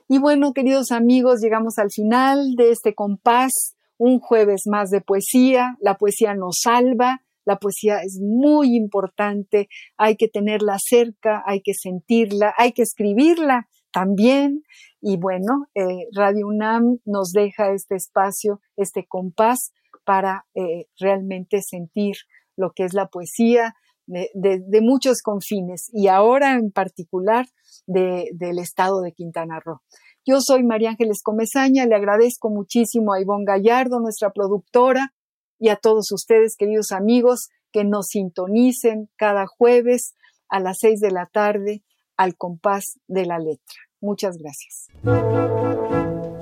[0.09, 5.79] Y bueno, queridos amigos, llegamos al final de este compás, un jueves más de poesía.
[5.81, 11.73] La poesía nos salva, la poesía es muy importante, hay que tenerla cerca, hay que
[11.73, 14.63] sentirla, hay que escribirla también.
[15.01, 19.73] Y bueno, eh, Radio UNAM nos deja este espacio, este compás
[20.05, 22.17] para eh, realmente sentir
[22.57, 23.75] lo que es la poesía
[24.07, 27.47] de, muchos confines y ahora en particular
[27.87, 29.81] de, del estado de Quintana Roo.
[30.25, 35.13] Yo soy María Ángeles Comezaña, le agradezco muchísimo a Ivonne Gallardo, nuestra productora,
[35.59, 40.15] y a todos ustedes, queridos amigos, que nos sintonicen cada jueves
[40.49, 41.83] a las seis de la tarde
[42.17, 43.77] al compás de la letra.
[44.01, 44.89] Muchas gracias.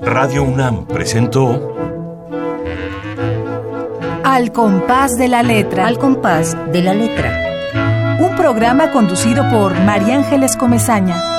[0.03, 1.75] Radio UNAM presentó
[4.25, 5.87] Al compás de la letra.
[5.87, 8.19] Al compás de la letra.
[8.21, 11.30] Un programa conducido por María Ángeles Comezaña.